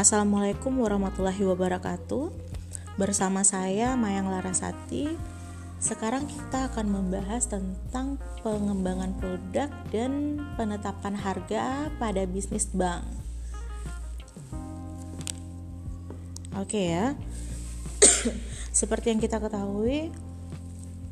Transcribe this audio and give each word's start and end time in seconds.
Assalamualaikum 0.00 0.80
warahmatullahi 0.80 1.44
wabarakatuh. 1.44 2.32
Bersama 2.96 3.44
saya 3.44 4.00
Mayang 4.00 4.32
Larasati. 4.32 5.12
Sekarang 5.76 6.24
kita 6.24 6.72
akan 6.72 6.88
membahas 6.88 7.44
tentang 7.44 8.16
pengembangan 8.40 9.12
produk 9.20 9.68
dan 9.92 10.40
penetapan 10.56 11.12
harga 11.20 11.92
pada 12.00 12.24
bisnis 12.24 12.72
bank. 12.72 13.04
Oke 16.56 16.96
ya. 16.96 17.12
Seperti 18.80 19.12
yang 19.12 19.20
kita 19.20 19.36
ketahui, 19.36 20.08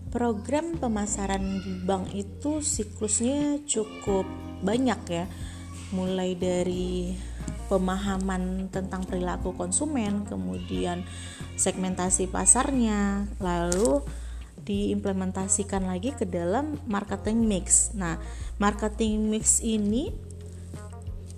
program 0.09 0.81
pemasaran 0.81 1.45
di 1.61 1.77
bank 1.85 2.17
itu 2.17 2.65
siklusnya 2.65 3.61
cukup 3.69 4.25
banyak 4.65 5.01
ya. 5.13 5.29
Mulai 5.93 6.33
dari 6.41 7.13
pemahaman 7.69 8.73
tentang 8.73 9.05
perilaku 9.05 9.53
konsumen, 9.55 10.25
kemudian 10.25 11.05
segmentasi 11.55 12.27
pasarnya, 12.27 13.29
lalu 13.39 14.03
diimplementasikan 14.65 15.87
lagi 15.89 16.13
ke 16.13 16.29
dalam 16.29 16.81
marketing 16.89 17.45
mix. 17.49 17.93
Nah, 17.97 18.21
marketing 18.61 19.29
mix 19.33 19.65
ini 19.65 20.13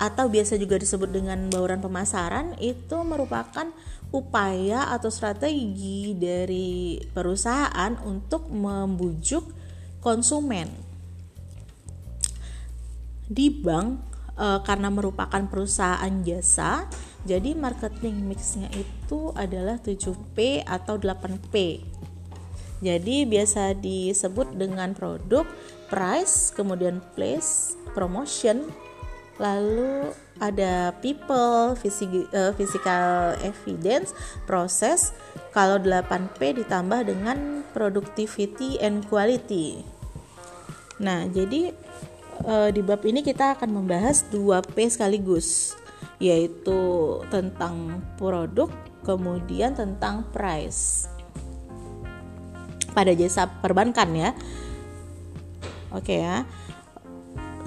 atau 0.01 0.33
biasa 0.33 0.57
juga 0.57 0.81
disebut 0.81 1.13
dengan 1.13 1.53
bauran 1.53 1.85
pemasaran 1.85 2.57
itu 2.57 2.97
merupakan 3.05 3.69
upaya 4.11 4.91
atau 4.91 5.13
strategi 5.13 6.17
dari 6.17 6.99
perusahaan 7.13 7.95
untuk 8.03 8.49
membujuk 8.49 9.45
konsumen. 10.03 10.67
Di 13.31 13.53
bank 13.53 14.10
e, 14.35 14.47
karena 14.67 14.89
merupakan 14.93 15.43
perusahaan 15.47 16.15
jasa, 16.23 16.87
jadi 17.25 17.53
marketing 17.53 18.25
mixnya 18.25 18.69
itu 18.73 19.35
adalah 19.37 19.77
7P 19.81 20.65
atau 20.65 20.97
8P. 20.97 21.85
Jadi 22.81 23.29
biasa 23.29 23.77
disebut 23.77 24.57
dengan 24.57 24.97
produk, 24.97 25.45
price, 25.93 26.49
kemudian 26.57 27.05
place, 27.13 27.77
promotion, 27.93 28.73
lalu 29.37 30.17
ada 30.41 30.97
people, 31.05 31.77
eh, 31.77 32.53
physical 32.57 33.37
evidence, 33.45 34.17
proses. 34.49 35.13
Kalau 35.53 35.77
8P 35.77 36.65
ditambah 36.65 37.05
dengan 37.05 37.69
productivity 37.77 38.81
and 38.81 39.05
quality. 39.13 39.85
Nah, 41.01 41.29
jadi 41.29 41.77
uh, 42.45 42.69
di 42.73 42.81
bab 42.81 43.03
ini 43.05 43.21
kita 43.21 43.59
akan 43.59 43.83
membahas 43.83 44.25
2P 44.33 44.77
sekaligus, 44.89 45.77
yaitu 46.21 47.21
tentang 47.29 48.05
produk, 48.21 48.69
kemudian 49.05 49.77
tentang 49.77 50.29
price. 50.33 51.09
Pada 52.91 53.15
jasa 53.15 53.47
perbankan 53.47 54.11
ya. 54.13 54.31
Oke 55.91 56.23
ya 56.23 56.47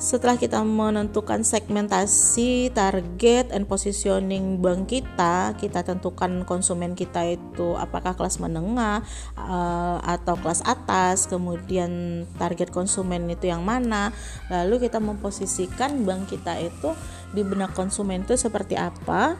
setelah 0.01 0.35
kita 0.35 0.59
menentukan 0.65 1.45
segmentasi, 1.45 2.73
target, 2.73 3.53
and 3.53 3.69
positioning 3.69 4.57
bank 4.59 4.89
kita, 4.89 5.53
kita 5.55 5.85
tentukan 5.85 6.43
konsumen 6.43 6.97
kita 6.97 7.37
itu 7.37 7.77
apakah 7.77 8.17
kelas 8.17 8.41
menengah 8.41 9.05
uh, 9.37 9.97
atau 10.01 10.33
kelas 10.41 10.65
atas, 10.65 11.29
kemudian 11.29 12.25
target 12.41 12.73
konsumen 12.73 13.29
itu 13.29 13.47
yang 13.47 13.61
mana, 13.61 14.11
lalu 14.49 14.89
kita 14.89 14.97
memposisikan 14.97 16.03
bank 16.03 16.33
kita 16.33 16.57
itu 16.57 16.91
di 17.31 17.45
benak 17.45 17.71
konsumen 17.77 18.25
itu 18.25 18.33
seperti 18.33 18.73
apa, 18.75 19.37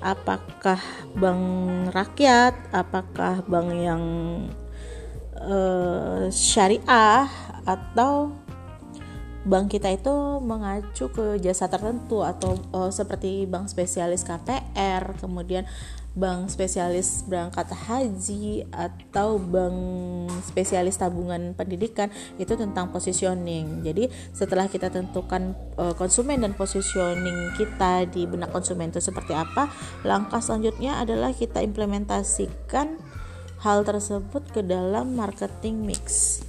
apakah 0.00 0.80
bank 1.18 1.42
rakyat, 1.92 2.54
apakah 2.70 3.42
bank 3.44 3.68
yang 3.74 4.04
uh, 5.42 6.30
syariah 6.30 7.26
atau 7.66 8.45
bank 9.46 9.78
kita 9.78 9.94
itu 9.94 10.42
mengacu 10.42 11.06
ke 11.14 11.38
jasa 11.38 11.70
tertentu 11.70 12.26
atau 12.26 12.58
uh, 12.74 12.90
seperti 12.90 13.46
bank 13.46 13.70
spesialis 13.70 14.26
KPR, 14.26 15.14
kemudian 15.22 15.62
bank 16.16 16.48
spesialis 16.48 17.22
berangkat 17.28 17.70
haji 17.70 18.66
atau 18.72 19.36
bank 19.38 19.78
spesialis 20.48 20.98
tabungan 20.98 21.54
pendidikan 21.54 22.10
itu 22.42 22.58
tentang 22.58 22.90
positioning. 22.90 23.86
Jadi 23.86 24.10
setelah 24.34 24.66
kita 24.66 24.90
tentukan 24.90 25.54
uh, 25.78 25.94
konsumen 25.94 26.42
dan 26.42 26.56
positioning 26.58 27.54
kita 27.54 28.08
di 28.10 28.26
benak 28.26 28.50
konsumen 28.50 28.90
itu 28.90 28.98
seperti 28.98 29.30
apa, 29.30 29.70
langkah 30.02 30.42
selanjutnya 30.42 30.98
adalah 30.98 31.30
kita 31.30 31.62
implementasikan 31.62 32.98
hal 33.62 33.86
tersebut 33.86 34.42
ke 34.50 34.64
dalam 34.64 35.14
marketing 35.14 35.86
mix. 35.86 36.42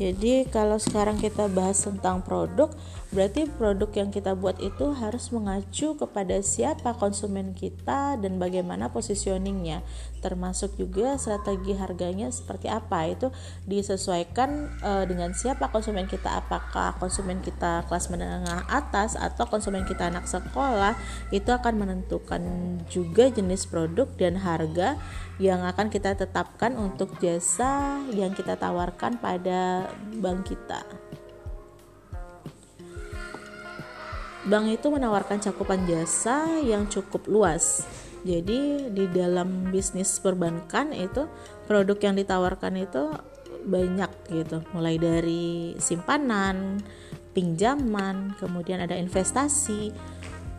Jadi 0.00 0.48
kalau 0.48 0.80
sekarang 0.80 1.20
kita 1.20 1.44
bahas 1.52 1.84
tentang 1.84 2.24
produk, 2.24 2.72
berarti 3.10 3.50
produk 3.50 3.90
yang 3.90 4.14
kita 4.14 4.38
buat 4.38 4.62
itu 4.62 4.94
harus 4.94 5.34
mengacu 5.34 5.98
kepada 5.98 6.38
siapa 6.46 6.94
konsumen 6.94 7.58
kita 7.58 8.14
dan 8.14 8.38
bagaimana 8.38 8.94
positioningnya, 8.94 9.82
termasuk 10.22 10.78
juga 10.78 11.18
strategi 11.18 11.74
harganya 11.74 12.30
seperti 12.30 12.70
apa. 12.70 13.10
Itu 13.10 13.34
disesuaikan 13.66 14.78
uh, 14.78 15.04
dengan 15.10 15.34
siapa 15.34 15.74
konsumen 15.74 16.06
kita, 16.06 16.38
apakah 16.38 16.94
konsumen 17.02 17.42
kita 17.42 17.82
kelas 17.90 18.14
menengah 18.14 18.70
atas 18.70 19.18
atau 19.18 19.42
konsumen 19.50 19.82
kita 19.82 20.06
anak 20.06 20.30
sekolah, 20.30 20.94
itu 21.34 21.50
akan 21.50 21.82
menentukan 21.82 22.42
juga 22.86 23.26
jenis 23.26 23.66
produk 23.66 24.06
dan 24.14 24.38
harga 24.38 24.94
yang 25.42 25.66
akan 25.66 25.90
kita 25.90 26.14
tetapkan 26.14 26.78
untuk 26.78 27.18
jasa 27.18 27.98
yang 28.14 28.36
kita 28.36 28.54
tawarkan 28.54 29.18
pada 29.18 29.90
bank 30.20 30.46
kita. 30.52 31.09
Bank 34.50 34.66
itu 34.66 34.90
menawarkan 34.90 35.38
cakupan 35.38 35.86
jasa 35.86 36.58
yang 36.58 36.90
cukup 36.90 37.30
luas. 37.30 37.86
Jadi 38.26 38.90
di 38.90 39.06
dalam 39.14 39.70
bisnis 39.70 40.18
perbankan 40.18 40.90
itu 40.90 41.30
produk 41.70 41.96
yang 42.02 42.18
ditawarkan 42.18 42.74
itu 42.82 43.14
banyak 43.64 44.10
gitu, 44.28 44.60
mulai 44.74 44.98
dari 44.98 45.78
simpanan, 45.78 46.82
pinjaman, 47.32 48.34
kemudian 48.42 48.82
ada 48.82 48.98
investasi, 48.98 49.94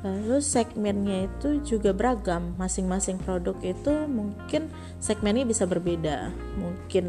Lalu 0.02 0.42
segmennya 0.42 1.30
itu 1.30 1.62
juga 1.62 1.94
beragam. 1.94 2.58
Masing-masing 2.58 3.22
produk 3.22 3.54
itu 3.62 3.94
mungkin 4.10 4.74
segmennya 4.98 5.46
bisa 5.46 5.70
berbeda. 5.70 6.34
Mungkin 6.58 7.06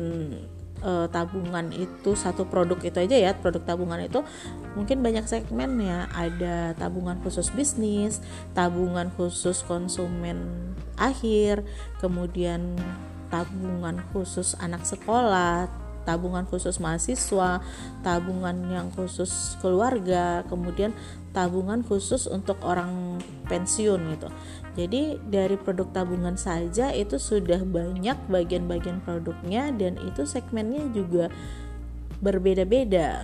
e, 0.83 1.07
tabungan 1.09 1.71
itu 1.71 2.19
satu 2.19 2.45
produk 2.51 2.77
itu 2.83 2.99
aja 2.99 3.17
ya, 3.17 3.31
produk 3.39 3.63
tabungan 3.63 4.03
itu 4.03 4.21
mungkin 4.75 5.01
banyak 5.01 5.25
segmen 5.25 5.79
ya. 5.81 6.11
Ada 6.13 6.75
tabungan 6.77 7.23
khusus 7.23 7.55
bisnis, 7.55 8.21
tabungan 8.53 9.09
khusus 9.15 9.63
konsumen 9.63 10.73
akhir, 10.99 11.65
kemudian 12.03 12.77
tabungan 13.33 14.05
khusus 14.13 14.53
anak 14.61 14.85
sekolah, 14.85 15.71
tabungan 16.03 16.45
khusus 16.47 16.79
mahasiswa, 16.79 17.63
tabungan 18.03 18.57
yang 18.71 18.89
khusus 18.93 19.55
keluarga, 19.63 20.43
kemudian 20.51 20.93
tabungan 21.33 21.81
khusus 21.83 22.29
untuk 22.29 22.61
orang 22.63 23.19
pensiun 23.49 24.01
gitu. 24.17 24.29
Jadi 24.73 25.21
dari 25.29 25.57
produk 25.61 25.89
tabungan 25.93 26.37
saja 26.41 26.93
itu 26.97 27.21
sudah 27.21 27.61
banyak 27.65 28.17
bagian-bagian 28.29 29.05
produknya 29.05 29.69
dan 29.77 30.01
itu 30.01 30.25
segmennya 30.25 30.89
juga 30.97 31.29
berbeda-beda. 32.25 33.21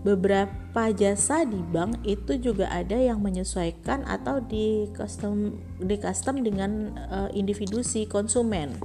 Beberapa 0.00 0.88
jasa 0.96 1.44
di 1.44 1.60
bank 1.60 2.00
itu 2.08 2.40
juga 2.40 2.72
ada 2.72 2.96
yang 2.96 3.20
menyesuaikan 3.20 4.04
atau 4.08 4.40
di 4.40 4.88
custom 4.96 5.60
di 5.76 5.96
custom 6.00 6.40
dengan 6.40 6.96
uh, 7.08 7.28
individu 7.36 7.84
si 7.84 8.08
konsumen. 8.08 8.80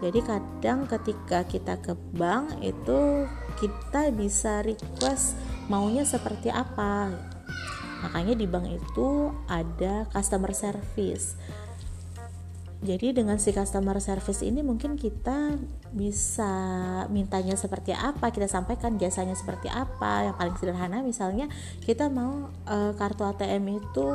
Jadi 0.00 0.20
kadang 0.24 0.88
ketika 0.88 1.44
kita 1.44 1.76
ke 1.76 1.92
bank 2.16 2.56
itu 2.64 3.28
kita 3.60 4.08
bisa 4.16 4.64
request 4.64 5.36
maunya 5.68 6.08
seperti 6.08 6.48
apa. 6.48 7.12
Makanya 8.00 8.32
di 8.32 8.48
bank 8.48 8.66
itu 8.80 9.28
ada 9.44 10.08
customer 10.08 10.56
service. 10.56 11.36
Jadi 12.80 13.12
dengan 13.12 13.36
si 13.36 13.52
customer 13.52 14.00
service 14.00 14.40
ini 14.40 14.64
mungkin 14.64 14.96
kita 14.96 15.60
bisa 15.92 16.48
mintanya 17.12 17.52
seperti 17.52 17.92
apa 17.92 18.32
kita 18.32 18.48
sampaikan 18.48 18.96
jasanya 18.96 19.36
seperti 19.36 19.68
apa. 19.68 20.24
Yang 20.24 20.36
paling 20.40 20.56
sederhana 20.56 20.98
misalnya 21.04 21.52
kita 21.84 22.08
mau 22.08 22.48
e, 22.64 22.96
kartu 22.96 23.28
ATM 23.28 23.84
itu 23.84 24.06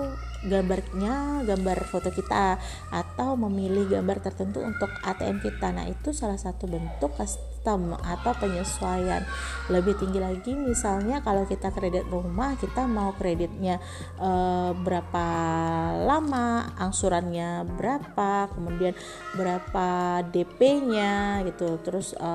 gambarnya 0.49 1.45
gambar 1.45 1.77
foto 1.85 2.09
kita 2.09 2.57
atau 2.89 3.37
memilih 3.37 3.85
gambar 3.85 4.25
tertentu 4.25 4.65
untuk 4.65 4.89
ATM 5.05 5.45
kita. 5.45 5.69
Nah 5.69 5.85
itu 5.85 6.09
salah 6.09 6.41
satu 6.41 6.65
bentuk 6.65 7.13
custom 7.65 7.97
atau 7.97 8.29
penyesuaian 8.37 9.25
lebih 9.73 9.97
tinggi 9.97 10.21
lagi. 10.21 10.53
Misalnya 10.53 11.25
kalau 11.25 11.49
kita 11.49 11.73
kredit 11.73 12.05
rumah 12.13 12.53
kita 12.61 12.85
mau 12.85 13.17
kreditnya 13.17 13.81
e, 14.21 14.29
berapa 14.77 15.27
lama 16.05 16.69
angsurannya 16.77 17.65
berapa 17.73 18.53
kemudian 18.53 18.93
berapa 19.33 20.21
DP-nya 20.29 21.41
gitu. 21.49 21.81
Terus 21.81 22.13
e, 22.13 22.31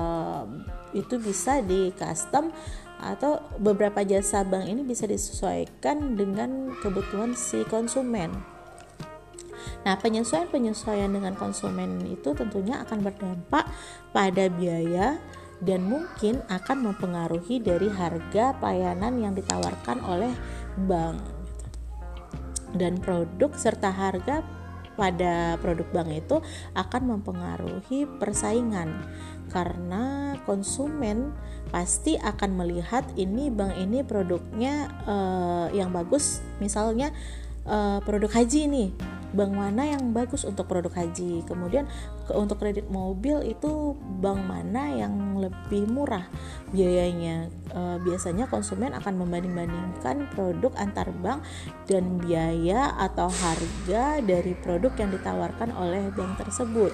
itu 0.99 1.15
bisa 1.23 1.63
di 1.63 1.95
custom 1.95 2.51
atau 2.99 3.39
beberapa 3.55 4.03
jasa 4.03 4.43
bank 4.43 4.67
ini 4.67 4.83
bisa 4.83 5.07
disesuaikan 5.07 6.19
dengan 6.19 6.75
kebutuhan 6.83 7.39
si 7.39 7.63
konsumen 7.71 8.29
Nah, 9.83 9.95
penyesuaian-penyesuaian 9.97 11.11
dengan 11.11 11.33
konsumen 11.35 12.01
itu 12.05 12.31
tentunya 12.37 12.81
akan 12.85 12.99
berdampak 13.01 13.65
pada 14.11 14.47
biaya 14.51 15.17
dan 15.61 15.85
mungkin 15.85 16.41
akan 16.49 16.91
mempengaruhi 16.91 17.61
dari 17.61 17.87
harga 17.89 18.57
pelayanan 18.57 19.21
yang 19.21 19.33
ditawarkan 19.37 20.01
oleh 20.05 20.33
bank. 20.89 21.21
Dan 22.71 22.97
produk 23.03 23.51
serta 23.53 23.91
harga 23.91 24.41
pada 24.95 25.55
produk 25.59 25.87
bank 25.91 26.09
itu 26.11 26.37
akan 26.75 27.17
mempengaruhi 27.17 28.05
persaingan 28.19 28.91
karena 29.51 30.35
konsumen 30.47 31.35
pasti 31.73 32.15
akan 32.19 32.55
melihat 32.55 33.03
ini 33.19 33.51
bank 33.51 33.75
ini 33.75 34.03
produknya 34.03 34.87
uh, 35.07 35.67
yang 35.75 35.91
bagus 35.91 36.39
misalnya 36.63 37.11
uh, 37.67 37.99
produk 38.03 38.31
haji 38.31 38.67
nih 38.67 38.89
bank 39.31 39.51
mana 39.55 39.95
yang 39.95 40.11
bagus 40.11 40.43
untuk 40.43 40.67
produk 40.67 40.91
haji. 40.91 41.43
Kemudian 41.47 41.87
ke, 42.27 42.33
untuk 42.35 42.59
kredit 42.59 42.87
mobil 42.91 43.41
itu 43.47 43.95
bank 44.19 44.43
mana 44.43 44.91
yang 44.95 45.39
lebih 45.39 45.87
murah 45.87 46.27
biayanya. 46.71 47.47
E, 47.71 47.81
biasanya 48.03 48.47
konsumen 48.51 48.91
akan 48.95 49.23
membanding-bandingkan 49.23 50.27
produk 50.35 50.71
antar 50.79 51.09
bank 51.23 51.43
dan 51.87 52.19
biaya 52.19 52.95
atau 52.99 53.31
harga 53.31 54.19
dari 54.23 54.53
produk 54.59 54.91
yang 54.99 55.09
ditawarkan 55.11 55.71
oleh 55.75 56.11
bank 56.13 56.39
tersebut 56.39 56.91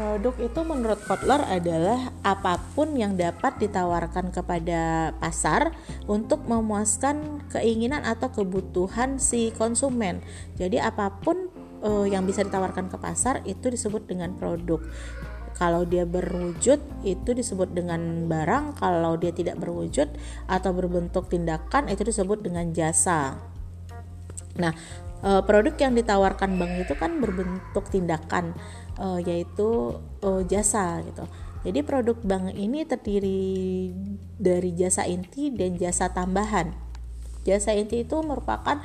Produk 0.00 0.32
itu 0.40 0.60
menurut 0.64 0.96
Kotler 1.04 1.44
adalah 1.44 2.08
apa 2.24 2.56
pun 2.72 2.96
yang 2.96 3.20
dapat 3.20 3.60
ditawarkan 3.60 4.32
kepada 4.32 5.12
pasar 5.20 5.76
untuk 6.08 6.48
memuaskan 6.48 7.44
keinginan 7.52 8.08
atau 8.08 8.32
kebutuhan 8.32 9.20
si 9.20 9.52
konsumen. 9.52 10.24
Jadi 10.56 10.80
apa 10.80 11.20
pun 11.20 11.52
uh, 11.84 12.08
yang 12.08 12.24
bisa 12.24 12.40
ditawarkan 12.40 12.88
ke 12.88 12.96
pasar 12.96 13.44
itu 13.44 13.68
disebut 13.68 14.08
dengan 14.08 14.32
produk. 14.40 14.80
Kalau 15.60 15.84
dia 15.84 16.08
berwujud 16.08 16.80
itu 17.04 17.30
disebut 17.36 17.76
dengan 17.76 18.24
barang, 18.24 18.80
kalau 18.80 19.20
dia 19.20 19.36
tidak 19.36 19.60
berwujud 19.60 20.08
atau 20.48 20.70
berbentuk 20.72 21.28
tindakan 21.28 21.92
itu 21.92 22.08
disebut 22.08 22.40
dengan 22.40 22.72
jasa. 22.72 23.36
Nah, 24.56 24.72
uh, 25.20 25.44
produk 25.44 25.76
yang 25.76 25.92
ditawarkan 25.92 26.56
bank 26.56 26.88
itu 26.88 26.94
kan 26.96 27.20
berbentuk 27.20 27.84
tindakan 27.92 28.56
uh, 29.00 29.18
yaitu 29.24 29.96
uh, 30.20 30.42
jasa 30.44 31.00
gitu. 31.08 31.24
Jadi 31.60 31.80
produk 31.84 32.16
bank 32.24 32.56
ini 32.56 32.88
terdiri 32.88 33.92
dari 34.40 34.72
jasa 34.72 35.04
inti 35.04 35.52
dan 35.52 35.76
jasa 35.76 36.08
tambahan. 36.12 36.72
Jasa 37.44 37.76
inti 37.76 38.04
itu 38.04 38.16
merupakan 38.20 38.80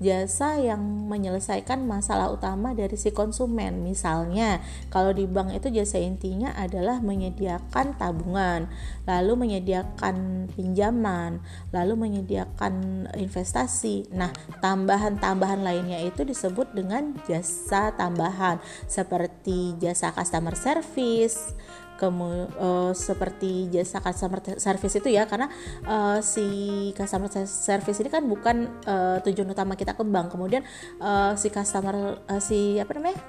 jasa 0.00 0.56
yang 0.56 0.80
menyelesaikan 1.06 1.84
masalah 1.84 2.32
utama 2.32 2.72
dari 2.72 2.96
si 2.96 3.12
konsumen. 3.12 3.84
Misalnya, 3.84 4.64
kalau 4.88 5.12
di 5.12 5.28
bank 5.28 5.52
itu 5.52 5.68
jasa 5.68 6.00
intinya 6.00 6.56
adalah 6.56 7.04
menyediakan 7.04 8.00
tabungan, 8.00 8.72
lalu 9.04 9.32
menyediakan 9.46 10.48
pinjaman, 10.56 11.44
lalu 11.70 11.94
menyediakan 12.00 13.06
investasi. 13.14 14.08
Nah, 14.16 14.32
tambahan-tambahan 14.64 15.60
lainnya 15.60 16.00
itu 16.00 16.24
disebut 16.24 16.72
dengan 16.72 17.12
jasa 17.28 17.92
tambahan 17.92 18.58
seperti 18.88 19.76
jasa 19.76 20.16
customer 20.16 20.56
service, 20.56 21.52
kemu 22.00 22.48
uh, 22.56 22.92
seperti 22.96 23.68
jasa 23.68 24.00
customer 24.00 24.40
service 24.56 24.96
itu 24.96 25.12
ya 25.12 25.28
karena 25.28 25.52
uh, 25.84 26.24
si 26.24 26.48
customer 26.96 27.28
service 27.44 28.00
ini 28.00 28.08
kan 28.08 28.24
bukan 28.24 28.80
uh, 28.88 29.20
tujuan 29.20 29.52
utama 29.52 29.76
kita 29.76 29.92
ke 29.92 30.00
bank 30.08 30.32
kemudian 30.32 30.64
uh, 31.04 31.36
si 31.36 31.52
customer 31.52 32.24
uh, 32.24 32.40
si 32.40 32.80
apa 32.80 32.96
namanya 32.96 33.20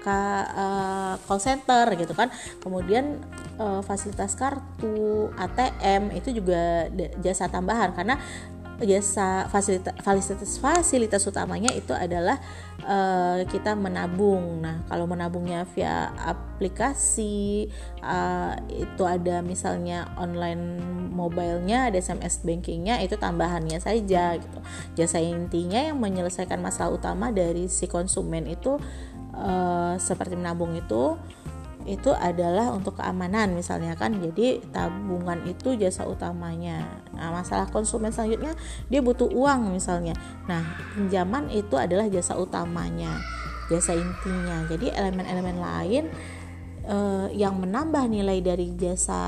ka, 0.00 0.20
uh, 0.56 1.14
call 1.28 1.40
center 1.40 1.84
gitu 1.94 2.16
kan. 2.16 2.32
Kemudian 2.58 3.20
uh, 3.60 3.84
fasilitas 3.84 4.34
kartu 4.34 5.28
ATM 5.36 6.16
itu 6.16 6.40
juga 6.40 6.88
jasa 7.20 7.46
tambahan. 7.52 7.92
Karena 7.92 8.16
jasa 8.80 9.44
fasilitas 9.52 9.92
fasilitas 10.00 10.56
fasilitas 10.56 11.22
utamanya 11.28 11.68
itu 11.76 11.92
adalah 11.92 12.40
uh, 12.84 13.44
kita 13.44 13.76
menabung. 13.76 14.64
Nah, 14.64 14.84
kalau 14.88 15.04
menabungnya 15.04 15.68
via 15.76 16.12
aplikasi 16.16 17.68
uh, 18.00 18.56
itu 18.72 19.02
ada 19.04 19.44
misalnya 19.44 20.08
online 20.16 20.80
mobilenya, 21.12 21.92
ada 21.92 22.00
SMS 22.00 22.40
bankingnya 22.40 23.04
itu 23.04 23.20
tambahannya 23.20 23.76
saja 23.80 24.40
gitu. 24.40 24.58
Jasa 24.96 25.20
intinya 25.20 25.80
yang 25.80 26.00
menyelesaikan 26.00 26.60
masalah 26.60 26.96
utama 26.96 27.28
dari 27.30 27.68
si 27.68 27.84
konsumen 27.84 28.48
itu 28.48 28.80
uh, 29.36 29.94
seperti 30.00 30.36
menabung 30.36 30.72
itu 30.72 31.20
itu 31.90 32.14
adalah 32.14 32.70
untuk 32.70 33.02
keamanan 33.02 33.58
misalnya 33.58 33.98
kan. 33.98 34.14
Jadi 34.14 34.62
tabungan 34.70 35.42
itu 35.50 35.74
jasa 35.74 36.06
utamanya. 36.06 37.02
Nah 37.10 37.34
masalah 37.34 37.66
konsumen 37.66 38.14
selanjutnya 38.14 38.54
dia 38.86 39.02
butuh 39.02 39.26
uang 39.26 39.74
misalnya. 39.74 40.14
Nah 40.46 40.62
pinjaman 40.94 41.50
itu 41.50 41.74
adalah 41.74 42.06
jasa 42.06 42.38
utamanya 42.38 43.18
jasa 43.70 43.94
intinya. 43.94 44.66
Jadi 44.66 44.90
elemen-elemen 44.90 45.62
lain 45.62 46.10
eh, 46.90 47.26
yang 47.38 47.62
menambah 47.62 48.10
nilai 48.10 48.42
dari 48.42 48.74
jasa 48.74 49.22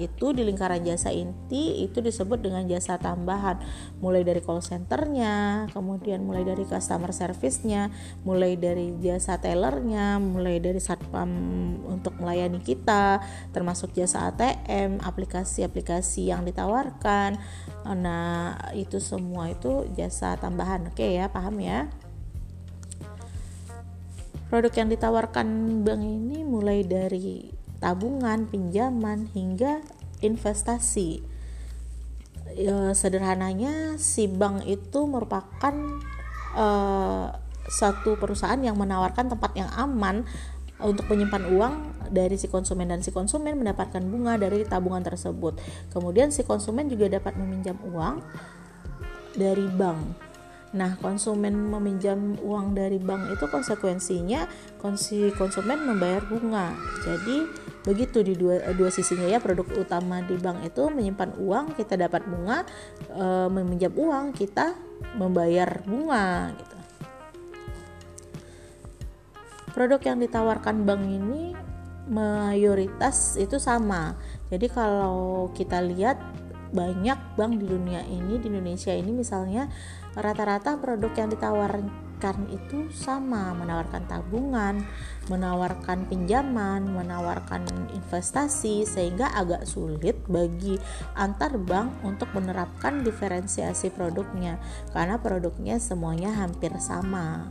itu 0.00 0.32
di 0.32 0.42
lingkaran 0.48 0.80
jasa 0.80 1.12
inti 1.12 1.84
itu 1.84 2.00
disebut 2.00 2.40
dengan 2.40 2.64
jasa 2.64 2.96
tambahan. 2.96 3.60
Mulai 4.00 4.24
dari 4.24 4.40
call 4.40 4.64
centernya 4.64 5.68
kemudian 5.76 6.24
mulai 6.24 6.42
dari 6.42 6.64
customer 6.64 7.12
service-nya 7.12 7.92
mulai 8.24 8.56
dari 8.56 8.96
jasa 8.98 9.36
tellernya 9.36 10.16
mulai 10.16 10.58
dari 10.58 10.80
satpam 10.80 11.28
untuk 11.86 12.16
melayani 12.16 12.58
kita 12.64 13.20
termasuk 13.52 13.92
jasa 13.92 14.32
ATM 14.32 15.04
aplikasi-aplikasi 15.04 16.32
yang 16.32 16.48
ditawarkan. 16.48 17.36
Nah 17.92 18.56
itu 18.72 18.96
semua 18.98 19.52
itu 19.52 19.84
jasa 19.92 20.40
tambahan. 20.40 20.88
Oke 20.88 21.12
ya 21.12 21.28
paham 21.28 21.60
ya 21.60 21.92
Produk 24.52 24.84
yang 24.84 24.92
ditawarkan 24.92 25.48
bank 25.80 26.04
ini 26.04 26.44
mulai 26.44 26.84
dari 26.84 27.48
tabungan, 27.80 28.44
pinjaman 28.44 29.32
hingga 29.32 29.80
investasi. 30.20 31.24
E, 32.52 32.92
sederhananya 32.92 33.96
si 33.96 34.28
bank 34.28 34.68
itu 34.68 35.08
merupakan 35.08 35.72
e, 36.52 36.66
satu 37.64 38.20
perusahaan 38.20 38.60
yang 38.60 38.76
menawarkan 38.76 39.32
tempat 39.32 39.56
yang 39.56 39.72
aman 39.72 40.28
untuk 40.84 41.08
menyimpan 41.08 41.48
uang 41.48 41.74
dari 42.12 42.36
si 42.36 42.52
konsumen 42.52 42.92
dan 42.92 43.00
si 43.00 43.08
konsumen 43.08 43.56
mendapatkan 43.56 44.04
bunga 44.04 44.36
dari 44.36 44.68
tabungan 44.68 45.00
tersebut. 45.00 45.56
Kemudian 45.96 46.28
si 46.28 46.44
konsumen 46.44 46.92
juga 46.92 47.08
dapat 47.08 47.40
meminjam 47.40 47.80
uang 47.88 48.20
dari 49.32 49.64
bank 49.64 50.31
Nah, 50.72 50.96
konsumen 51.04 51.52
meminjam 51.52 52.32
uang 52.40 52.72
dari 52.72 52.96
bank 52.96 53.36
itu 53.36 53.44
konsekuensinya 53.44 54.48
konsi 54.80 55.28
konsumen 55.36 55.84
membayar 55.84 56.24
bunga. 56.24 56.72
Jadi 57.04 57.44
begitu 57.84 58.24
di 58.24 58.32
dua 58.38 58.72
dua 58.72 58.88
sisinya 58.88 59.28
ya 59.28 59.36
produk 59.36 59.68
utama 59.76 60.24
di 60.24 60.38
bank 60.40 60.64
itu 60.64 60.88
menyimpan 60.88 61.36
uang 61.36 61.76
kita 61.76 62.00
dapat 62.00 62.24
bunga, 62.24 62.64
e, 63.12 63.24
meminjam 63.52 63.92
uang 63.92 64.32
kita 64.32 64.72
membayar 65.20 65.84
bunga 65.84 66.56
gitu. 66.56 66.76
Produk 69.76 70.00
yang 70.08 70.18
ditawarkan 70.24 70.88
bank 70.88 71.02
ini 71.04 71.52
mayoritas 72.08 73.36
itu 73.36 73.60
sama. 73.60 74.16
Jadi 74.48 74.72
kalau 74.72 75.52
kita 75.52 75.84
lihat 75.84 76.16
banyak 76.72 77.36
bank 77.36 77.60
di 77.60 77.68
dunia 77.68 78.00
ini 78.08 78.40
di 78.40 78.48
Indonesia 78.48 78.96
ini 78.96 79.12
misalnya 79.12 79.68
rata-rata 80.16 80.76
produk 80.76 81.12
yang 81.16 81.30
ditawarkan 81.32 82.38
itu 82.52 82.92
sama, 82.92 83.50
menawarkan 83.56 84.04
tabungan, 84.06 84.84
menawarkan 85.26 86.06
pinjaman, 86.06 86.86
menawarkan 86.86 87.66
investasi 87.96 88.84
sehingga 88.86 89.32
agak 89.32 89.66
sulit 89.66 90.20
bagi 90.28 90.78
antar 91.16 91.56
bank 91.58 92.04
untuk 92.04 92.30
menerapkan 92.36 93.02
diferensiasi 93.02 93.90
produknya 93.90 94.60
karena 94.92 95.18
produknya 95.18 95.80
semuanya 95.80 96.30
hampir 96.30 96.70
sama. 96.78 97.50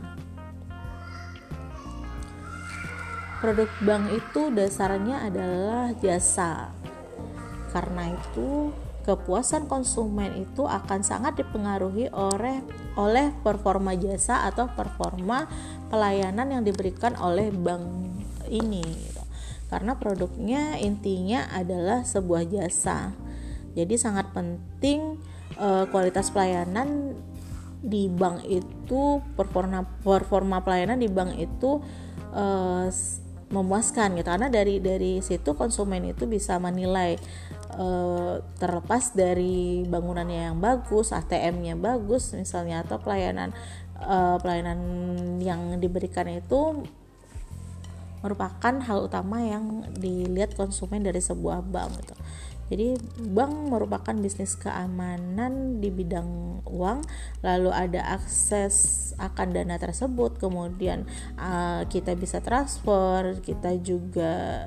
Produk 3.42 3.66
bank 3.82 4.06
itu 4.14 4.54
dasarnya 4.54 5.26
adalah 5.26 5.90
jasa. 5.98 6.70
Karena 7.74 8.14
itu, 8.14 8.70
kepuasan 9.02 9.66
konsumen 9.66 10.46
itu 10.46 10.62
akan 10.66 11.02
sangat 11.02 11.42
dipengaruhi 11.42 12.06
oleh 12.14 12.62
oleh 12.94 13.34
performa 13.42 13.98
jasa 13.98 14.46
atau 14.46 14.70
performa 14.70 15.50
pelayanan 15.90 16.58
yang 16.58 16.62
diberikan 16.62 17.18
oleh 17.18 17.50
bank 17.50 17.82
ini. 18.46 18.82
Gitu. 18.82 19.22
Karena 19.66 19.98
produknya 19.98 20.78
intinya 20.78 21.50
adalah 21.50 22.06
sebuah 22.06 22.46
jasa. 22.46 23.10
Jadi 23.74 23.94
sangat 23.98 24.30
penting 24.30 25.18
eh, 25.58 25.84
kualitas 25.90 26.30
pelayanan 26.30 27.18
di 27.82 28.06
bank 28.06 28.46
itu 28.46 29.18
performa 29.34 29.82
performa 30.06 30.62
pelayanan 30.62 31.02
di 31.02 31.10
bank 31.10 31.34
itu 31.34 31.82
uh, 32.30 32.86
memuaskan 33.52 34.16
gitu 34.16 34.28
karena 34.30 34.48
dari 34.48 34.78
dari 34.80 35.18
situ 35.20 35.52
konsumen 35.52 36.14
itu 36.14 36.24
bisa 36.24 36.56
menilai 36.56 37.18
uh, 37.76 38.40
terlepas 38.56 39.12
dari 39.12 39.84
bangunannya 39.88 40.52
yang 40.52 40.58
bagus, 40.58 41.12
ATM-nya 41.12 41.76
bagus 41.76 42.32
misalnya 42.36 42.84
atau 42.84 43.00
pelayanan 43.00 43.52
uh, 44.02 44.36
pelayanan 44.42 44.78
yang 45.38 45.78
diberikan 45.78 46.26
itu 46.28 46.84
merupakan 48.22 48.74
hal 48.86 49.10
utama 49.10 49.42
yang 49.42 49.82
dilihat 49.98 50.54
konsumen 50.54 51.02
dari 51.02 51.18
sebuah 51.18 51.66
bank 51.66 51.90
gitu. 51.98 52.14
Jadi 52.72 52.96
bank 53.20 53.68
merupakan 53.68 54.16
bisnis 54.16 54.56
keamanan 54.56 55.82
di 55.82 55.92
bidang 55.92 56.62
uang, 56.64 57.04
lalu 57.44 57.68
ada 57.68 58.16
akses 58.16 59.12
akan 59.20 59.52
dana 59.52 59.76
tersebut, 59.76 60.40
kemudian 60.40 61.04
uh, 61.36 61.84
kita 61.92 62.16
bisa 62.16 62.40
transfer, 62.40 63.36
kita 63.44 63.76
juga 63.76 64.64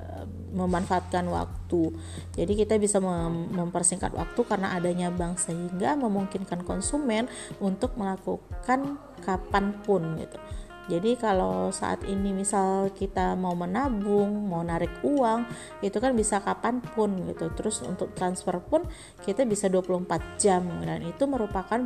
memanfaatkan 0.56 1.28
waktu. 1.28 1.92
Jadi 2.34 2.54
kita 2.56 2.80
bisa 2.80 3.04
mem 3.04 3.52
mempersingkat 3.52 4.16
waktu 4.16 4.42
karena 4.48 4.74
adanya 4.74 5.12
bank 5.12 5.38
sehingga 5.38 6.00
memungkinkan 6.00 6.64
konsumen 6.64 7.28
untuk 7.60 7.94
melakukan 8.00 8.98
kapan 9.22 9.76
pun 9.84 10.16
gitu. 10.18 10.40
Jadi 10.86 11.18
kalau 11.18 11.74
saat 11.74 12.06
ini 12.06 12.30
misal 12.30 12.94
kita 12.94 13.34
mau 13.34 13.58
menabung, 13.58 14.46
mau 14.46 14.62
narik 14.62 15.02
uang, 15.02 15.42
itu 15.82 15.98
kan 15.98 16.14
bisa 16.14 16.38
kapan 16.46 16.78
pun 16.78 17.26
gitu. 17.26 17.50
Terus 17.58 17.82
untuk 17.82 18.14
transfer 18.14 18.62
pun 18.62 18.86
kita 19.26 19.50
bisa 19.50 19.66
24 19.66 20.38
jam 20.38 20.62
dan 20.86 21.02
itu 21.02 21.26
merupakan 21.26 21.82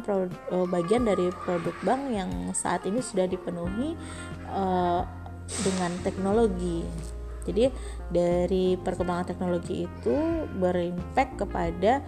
uh, 0.52 0.68
bagian 0.68 1.08
dari 1.08 1.32
produk 1.32 1.76
bank 1.88 2.02
yang 2.12 2.32
saat 2.52 2.84
ini 2.84 3.00
sudah 3.00 3.24
dipenuhi 3.24 3.96
uh, 4.52 5.08
dengan 5.64 5.96
teknologi. 6.04 6.84
Jadi 7.50 7.74
dari 8.14 8.78
perkembangan 8.78 9.34
teknologi 9.34 9.90
itu 9.90 10.16
berimpact 10.62 11.42
kepada 11.42 12.06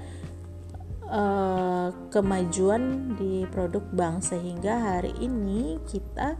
uh, 1.11 1.89
kemajuan 2.09 3.13
di 3.19 3.43
produk 3.51 3.83
bank. 3.91 4.23
Sehingga 4.23 4.97
hari 4.97 5.13
ini 5.19 5.77
kita 5.85 6.39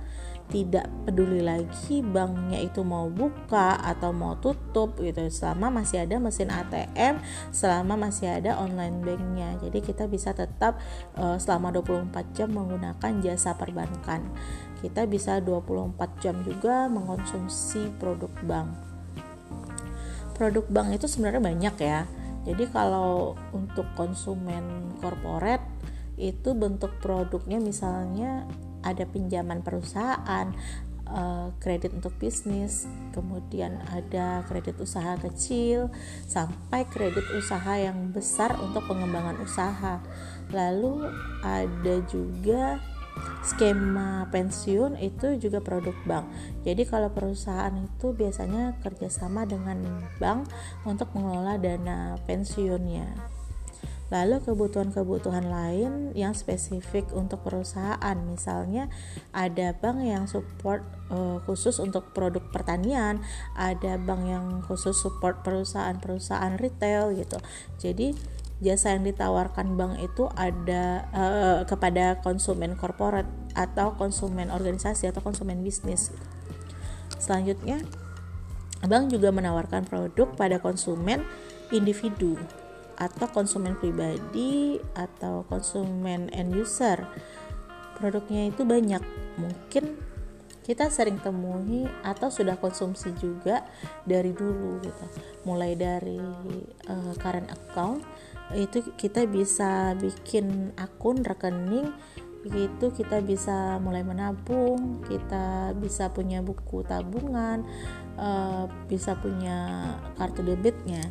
tidak 0.52 0.92
peduli 1.08 1.40
lagi 1.40 2.04
banknya 2.04 2.60
itu 2.60 2.84
mau 2.84 3.08
buka 3.08 3.80
atau 3.80 4.12
mau 4.12 4.36
tutup 4.40 5.00
gitu. 5.00 5.28
Selama 5.32 5.84
masih 5.84 6.04
ada 6.04 6.20
mesin 6.20 6.52
ATM 6.52 7.24
selama 7.52 7.96
masih 7.96 8.40
ada 8.42 8.60
online 8.60 9.00
banknya. 9.04 9.60
Jadi 9.64 9.80
kita 9.84 10.08
bisa 10.08 10.36
tetap 10.36 10.80
uh, 11.16 11.40
selama 11.40 11.72
24 11.76 12.36
jam 12.36 12.52
menggunakan 12.52 13.12
jasa 13.24 13.56
perbankan. 13.56 14.28
Kita 14.84 15.06
bisa 15.06 15.38
24 15.40 15.94
jam 16.20 16.36
juga 16.42 16.90
mengonsumsi 16.90 17.94
produk 18.02 18.34
bank 18.44 18.91
produk 20.42 20.66
bank 20.74 20.98
itu 20.98 21.06
sebenarnya 21.06 21.46
banyak 21.46 21.76
ya 21.78 22.10
jadi 22.42 22.66
kalau 22.74 23.38
untuk 23.54 23.86
konsumen 23.94 24.98
korporat 24.98 25.62
itu 26.18 26.58
bentuk 26.58 26.98
produknya 26.98 27.62
misalnya 27.62 28.50
ada 28.82 29.06
pinjaman 29.06 29.62
perusahaan, 29.62 30.50
uh, 31.06 31.54
kredit 31.62 31.94
untuk 31.94 32.18
bisnis, 32.18 32.90
kemudian 33.14 33.78
ada 33.94 34.42
kredit 34.50 34.78
usaha 34.82 35.18
kecil, 35.22 35.94
sampai 36.26 36.90
kredit 36.90 37.26
usaha 37.38 37.78
yang 37.78 38.10
besar 38.10 38.58
untuk 38.58 38.86
pengembangan 38.90 39.38
usaha. 39.38 40.02
Lalu 40.50 41.14
ada 41.46 41.96
juga 42.10 42.82
skema 43.42 44.30
pensiun 44.30 44.98
itu 45.02 45.38
juga 45.42 45.60
produk 45.60 45.98
bank. 46.06 46.26
Jadi 46.62 46.86
kalau 46.86 47.10
perusahaan 47.10 47.74
itu 47.74 48.14
biasanya 48.14 48.78
kerjasama 48.86 49.50
dengan 49.50 50.08
bank 50.22 50.48
untuk 50.86 51.10
mengelola 51.18 51.58
dana 51.58 52.16
pensiunnya. 52.30 53.42
Lalu 54.12 54.44
kebutuhan-kebutuhan 54.44 55.48
lain 55.48 56.12
yang 56.20 56.36
spesifik 56.36 57.08
untuk 57.16 57.48
perusahaan, 57.48 58.18
misalnya 58.28 58.92
ada 59.32 59.72
bank 59.72 60.04
yang 60.04 60.28
support 60.28 60.84
uh, 61.08 61.40
khusus 61.48 61.80
untuk 61.80 62.12
produk 62.12 62.44
pertanian, 62.52 63.24
ada 63.56 63.96
bank 63.96 64.28
yang 64.28 64.46
khusus 64.68 65.00
support 65.00 65.48
perusahaan-perusahaan 65.48 66.60
retail 66.60 67.16
gitu. 67.16 67.40
Jadi 67.80 68.12
jasa 68.62 68.94
yang 68.94 69.04
ditawarkan 69.04 69.74
bank 69.74 69.98
itu 70.06 70.30
ada 70.38 71.10
uh, 71.12 71.60
kepada 71.66 72.22
konsumen 72.22 72.78
korporat 72.78 73.26
atau 73.58 73.98
konsumen 73.98 74.54
organisasi 74.54 75.10
atau 75.10 75.20
konsumen 75.26 75.66
bisnis. 75.66 76.14
Selanjutnya, 77.18 77.82
bank 78.86 79.10
juga 79.10 79.34
menawarkan 79.34 79.90
produk 79.90 80.30
pada 80.38 80.62
konsumen 80.62 81.26
individu 81.74 82.38
atau 83.02 83.26
konsumen 83.34 83.74
pribadi 83.82 84.78
atau 84.94 85.42
konsumen 85.50 86.30
end 86.30 86.54
user 86.54 87.02
produknya 87.98 88.54
itu 88.54 88.62
banyak 88.62 89.02
mungkin 89.42 89.98
kita 90.62 90.90
sering 90.94 91.18
temui 91.20 91.90
atau 92.06 92.30
sudah 92.30 92.58
konsumsi 92.62 93.12
juga 93.18 93.66
dari 94.06 94.32
dulu 94.32 94.82
gitu 94.82 95.06
mulai 95.46 95.74
dari 95.74 96.22
uh, 96.90 97.14
current 97.18 97.50
account 97.50 98.06
itu 98.54 98.84
kita 99.00 99.26
bisa 99.26 99.96
bikin 99.98 100.76
akun 100.78 101.24
rekening 101.24 101.90
begitu 102.42 102.90
kita 102.94 103.22
bisa 103.22 103.78
mulai 103.78 104.02
menabung 104.02 105.06
kita 105.06 105.78
bisa 105.78 106.10
punya 106.10 106.42
buku 106.42 106.82
tabungan 106.86 107.62
uh, 108.18 108.66
bisa 108.90 109.14
punya 109.18 109.94
kartu 110.18 110.42
debitnya 110.42 111.06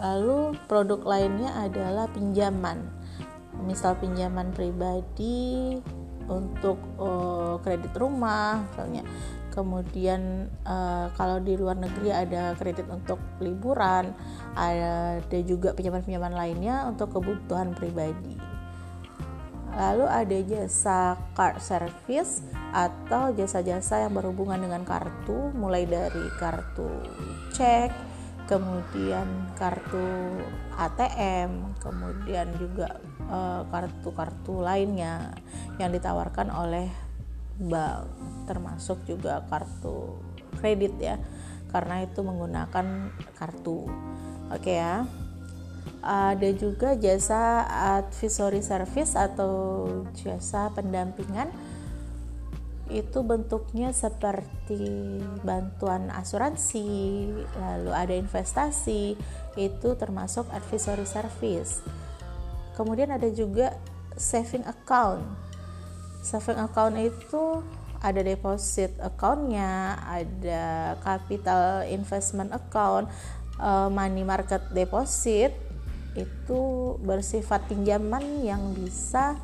Lalu 0.00 0.56
produk 0.64 1.00
lainnya 1.04 1.52
adalah 1.60 2.08
pinjaman. 2.08 2.88
Misal 3.64 4.00
pinjaman 4.00 4.50
pribadi 4.50 5.78
untuk 6.28 6.78
uh, 6.98 7.56
kredit 7.60 7.92
rumah 7.96 8.64
misalnya. 8.70 9.02
Kemudian 9.54 10.50
uh, 10.66 11.14
kalau 11.14 11.38
di 11.38 11.54
luar 11.54 11.78
negeri 11.78 12.10
ada 12.10 12.58
kredit 12.58 12.90
untuk 12.90 13.22
liburan, 13.38 14.10
ada 14.58 15.38
juga 15.46 15.70
pinjaman-pinjaman 15.78 16.34
lainnya 16.34 16.90
untuk 16.90 17.14
kebutuhan 17.14 17.70
pribadi. 17.70 18.34
Lalu 19.74 20.06
ada 20.06 20.38
jasa 20.42 21.18
card 21.38 21.58
service 21.62 22.42
atau 22.74 23.30
jasa-jasa 23.30 24.06
yang 24.06 24.14
berhubungan 24.14 24.58
dengan 24.58 24.82
kartu, 24.82 25.54
mulai 25.54 25.86
dari 25.86 26.26
kartu 26.38 26.90
cek, 27.54 27.90
kemudian 28.50 29.26
kartu 29.54 30.34
ATM, 30.74 31.78
kemudian 31.78 32.50
juga 32.58 32.98
kartu-kartu 33.72 34.60
uh, 34.60 34.64
lainnya 34.68 35.32
yang 35.80 35.90
ditawarkan 35.90 36.52
oleh 36.52 36.88
bank, 37.58 38.10
termasuk 38.50 39.02
juga 39.08 39.46
kartu 39.46 40.18
kredit 40.60 40.94
ya, 40.98 41.16
karena 41.70 42.04
itu 42.04 42.20
menggunakan 42.20 43.10
kartu. 43.38 43.88
Oke 44.52 44.76
ya. 44.76 45.08
Ada 46.04 46.52
juga 46.52 46.92
jasa 47.00 47.64
advisory 47.96 48.60
service 48.60 49.16
atau 49.16 49.84
jasa 50.12 50.68
pendampingan 50.76 51.48
itu 52.92 53.24
bentuknya 53.24 53.96
seperti 53.96 55.16
bantuan 55.40 56.12
asuransi, 56.12 56.84
lalu 57.56 57.90
ada 57.96 58.12
investasi, 58.12 59.16
itu 59.56 59.88
termasuk 59.96 60.44
advisory 60.52 61.08
service. 61.08 61.80
Kemudian 62.74 63.14
ada 63.14 63.26
juga 63.30 63.74
saving 64.18 64.66
account. 64.66 65.22
saving 66.24 66.56
account 66.56 66.96
itu 66.96 67.60
ada 68.04 68.20
deposit 68.20 68.92
accountnya, 69.00 69.96
ada 70.04 70.96
capital 71.00 71.88
investment 71.88 72.52
account, 72.52 73.08
uh, 73.56 73.88
money 73.88 74.24
market 74.24 74.60
deposit 74.76 75.52
itu 76.14 76.60
bersifat 77.02 77.66
pinjaman 77.66 78.44
yang 78.44 78.60
bisa 78.76 79.34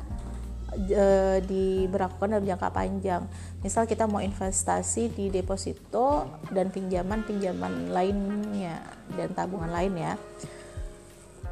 uh, 0.73 1.37
diberlakukan 1.43 2.37
dalam 2.37 2.45
jangka 2.47 2.69
panjang. 2.69 3.23
Misal 3.65 3.89
kita 3.89 4.07
mau 4.07 4.23
investasi 4.23 5.11
di 5.11 5.33
deposito 5.33 6.29
dan 6.53 6.71
pinjaman-pinjaman 6.71 7.91
lainnya 7.91 8.79
dan 9.17 9.33
tabungan 9.35 9.73
lain 9.73 9.93
ya. 9.99 10.13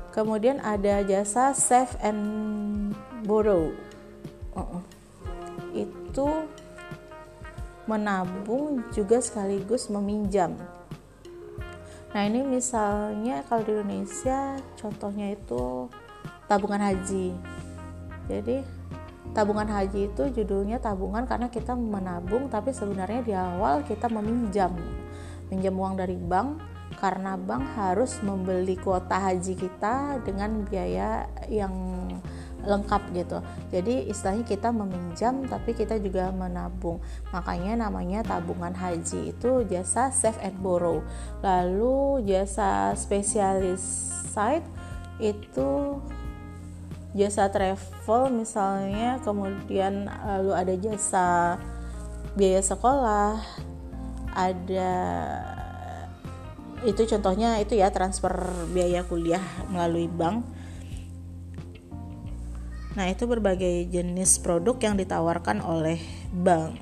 Kemudian 0.09 0.57
ada 0.65 1.05
jasa 1.05 1.53
save 1.53 1.93
and 2.01 2.21
borrow. 3.25 3.69
Uh 4.57 4.59
-uh. 4.59 4.83
Itu 5.73 6.49
menabung 7.89 8.85
juga 8.93 9.17
sekaligus 9.17 9.89
meminjam. 9.89 10.53
Nah 12.09 12.21
ini 12.25 12.41
misalnya 12.41 13.45
kalau 13.45 13.61
di 13.65 13.73
Indonesia 13.73 14.57
contohnya 14.77 15.33
itu 15.33 15.89
tabungan 16.49 16.81
haji. 16.81 17.33
Jadi 18.29 18.65
tabungan 19.33 19.69
haji 19.69 20.09
itu 20.09 20.23
judulnya 20.41 20.81
tabungan 20.81 21.29
karena 21.29 21.53
kita 21.53 21.77
menabung 21.77 22.49
tapi 22.49 22.73
sebenarnya 22.73 23.21
di 23.21 23.33
awal 23.33 23.85
kita 23.85 24.09
meminjam. 24.09 24.73
Minjam 25.49 25.73
uang 25.77 25.97
dari 25.97 26.17
bank 26.17 26.61
karena 26.97 27.37
bank 27.37 27.63
harus 27.77 28.17
membeli 28.25 28.73
kuota 28.73 29.21
haji 29.21 29.53
kita 29.53 30.23
dengan 30.25 30.65
biaya 30.65 31.29
yang 31.45 31.71
lengkap 32.65 33.01
gitu. 33.15 33.39
Jadi 33.71 34.11
istilahnya 34.11 34.43
kita 34.43 34.69
meminjam 34.75 35.47
tapi 35.47 35.71
kita 35.71 35.95
juga 36.01 36.33
menabung. 36.33 36.99
Makanya 37.31 37.87
namanya 37.87 38.25
tabungan 38.25 38.75
haji 38.75 39.31
itu 39.31 39.63
jasa 39.69 40.11
save 40.11 40.39
and 40.43 40.59
borrow. 40.59 40.99
Lalu 41.39 42.27
jasa 42.27 42.91
spesialis 42.99 43.81
site 44.33 44.65
itu 45.23 45.99
jasa 47.17 47.49
travel 47.49 48.29
misalnya 48.29 49.17
kemudian 49.25 50.05
lalu 50.05 50.51
ada 50.53 50.75
jasa 50.77 51.57
biaya 52.37 52.61
sekolah 52.61 53.41
ada 54.37 54.93
itu 56.87 57.03
contohnya 57.09 57.59
itu 57.59 57.75
ya 57.75 57.91
transfer 57.91 58.31
biaya 58.71 59.03
kuliah 59.03 59.43
melalui 59.67 60.07
bank 60.07 60.59
Nah, 62.99 63.05
itu 63.07 63.29
berbagai 63.29 63.87
jenis 63.87 64.43
produk 64.43 64.75
yang 64.81 64.99
ditawarkan 64.99 65.63
oleh 65.63 66.03
bank. 66.35 66.75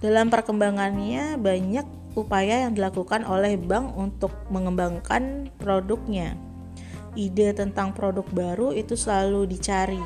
Dalam 0.00 0.32
perkembangannya, 0.32 1.36
banyak 1.36 1.84
upaya 2.16 2.64
yang 2.64 2.72
dilakukan 2.72 3.28
oleh 3.28 3.60
bank 3.60 3.92
untuk 3.98 4.32
mengembangkan 4.48 5.52
produknya. 5.60 6.38
Ide 7.12 7.52
tentang 7.52 7.92
produk 7.92 8.24
baru 8.30 8.72
itu 8.72 8.96
selalu 8.96 9.50
dicari. 9.50 10.00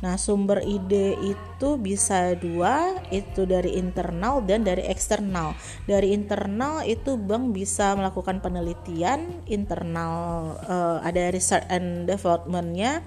Nah, 0.00 0.16
sumber 0.16 0.64
ide 0.64 1.12
itu 1.20 1.68
bisa 1.76 2.32
dua, 2.32 2.96
itu 3.12 3.44
dari 3.44 3.76
internal 3.76 4.40
dan 4.40 4.64
dari 4.64 4.88
eksternal. 4.88 5.52
Dari 5.84 6.16
internal 6.16 6.80
itu 6.88 7.20
bank 7.20 7.52
bisa 7.52 7.92
melakukan 7.92 8.40
penelitian 8.40 9.44
internal, 9.44 10.56
uh, 10.64 11.04
ada 11.04 11.28
research 11.28 11.68
and 11.68 12.08
developmentnya. 12.08 13.04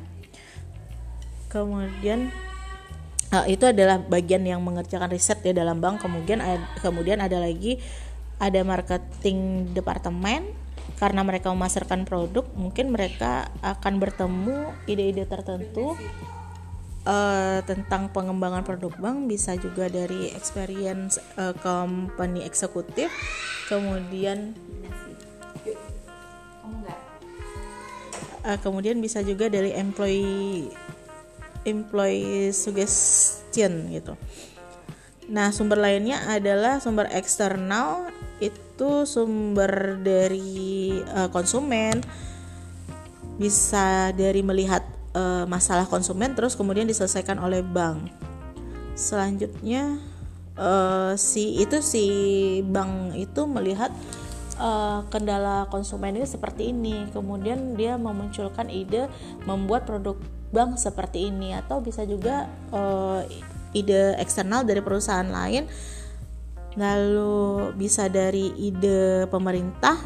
Kemudian 1.50 2.30
uh, 3.34 3.46
itu 3.50 3.66
adalah 3.66 3.98
bagian 3.98 4.46
yang 4.46 4.62
mengerjakan 4.62 5.10
riset 5.10 5.42
ya 5.42 5.54
dalam 5.54 5.82
bank. 5.82 5.98
Kemudian 6.06 6.46
kemudian 6.78 7.26
ada 7.26 7.42
lagi 7.42 7.82
ada 8.38 8.62
marketing 8.62 9.72
departemen 9.74 10.46
karena 11.02 11.26
mereka 11.26 11.50
memasarkan 11.50 12.06
produk, 12.06 12.46
mungkin 12.54 12.94
mereka 12.94 13.50
akan 13.66 13.98
bertemu 13.98 14.78
ide-ide 14.86 15.26
tertentu 15.26 15.98
uh, 17.08 17.60
tentang 17.64 18.12
pengembangan 18.12 18.64
produk 18.64 18.94
bank 19.00 19.30
bisa 19.30 19.56
juga 19.60 19.88
dari 19.88 20.32
experience 20.36 21.20
uh, 21.40 21.56
company 21.60 22.44
eksekutif 22.44 23.10
kemudian 23.68 24.54
uh, 28.44 28.60
kemudian 28.60 29.00
bisa 29.00 29.24
juga 29.24 29.48
dari 29.48 29.72
employee 29.74 30.70
employee 31.64 32.52
suggestion 32.52 33.88
gitu. 33.92 34.20
Nah 35.32 35.56
sumber 35.56 35.80
lainnya 35.80 36.20
adalah 36.28 36.84
sumber 36.84 37.08
eksternal 37.16 38.12
itu 38.44 39.08
sumber 39.08 40.00
dari 40.04 41.00
uh, 41.16 41.32
konsumen. 41.32 42.04
Bisa 43.40 44.14
dari 44.14 44.46
melihat 44.46 44.86
uh, 45.14 45.46
masalah 45.50 45.88
konsumen 45.88 46.34
terus 46.34 46.58
kemudian 46.58 46.86
diselesaikan 46.86 47.40
oleh 47.40 47.62
bank. 47.62 48.10
Selanjutnya 48.94 49.98
uh, 50.58 51.18
si 51.18 51.58
itu 51.62 51.82
si 51.82 52.06
bank 52.66 53.18
itu 53.18 53.46
melihat 53.50 53.90
uh, 54.62 55.06
kendala 55.10 55.66
konsumen 55.74 56.18
ini 56.18 56.28
seperti 56.30 56.70
ini, 56.70 57.10
kemudian 57.10 57.74
dia 57.74 57.98
memunculkan 57.98 58.70
ide 58.70 59.10
membuat 59.50 59.90
produk 59.90 60.18
bank 60.54 60.78
seperti 60.78 61.34
ini 61.34 61.58
atau 61.58 61.82
bisa 61.82 62.06
juga 62.06 62.46
uh, 62.70 63.26
ide 63.74 64.14
eksternal 64.22 64.62
dari 64.62 64.86
perusahaan 64.86 65.26
lain 65.26 65.66
lalu 66.74 67.74
bisa 67.78 68.10
dari 68.10 68.54
ide 68.58 69.30
pemerintah 69.30 69.98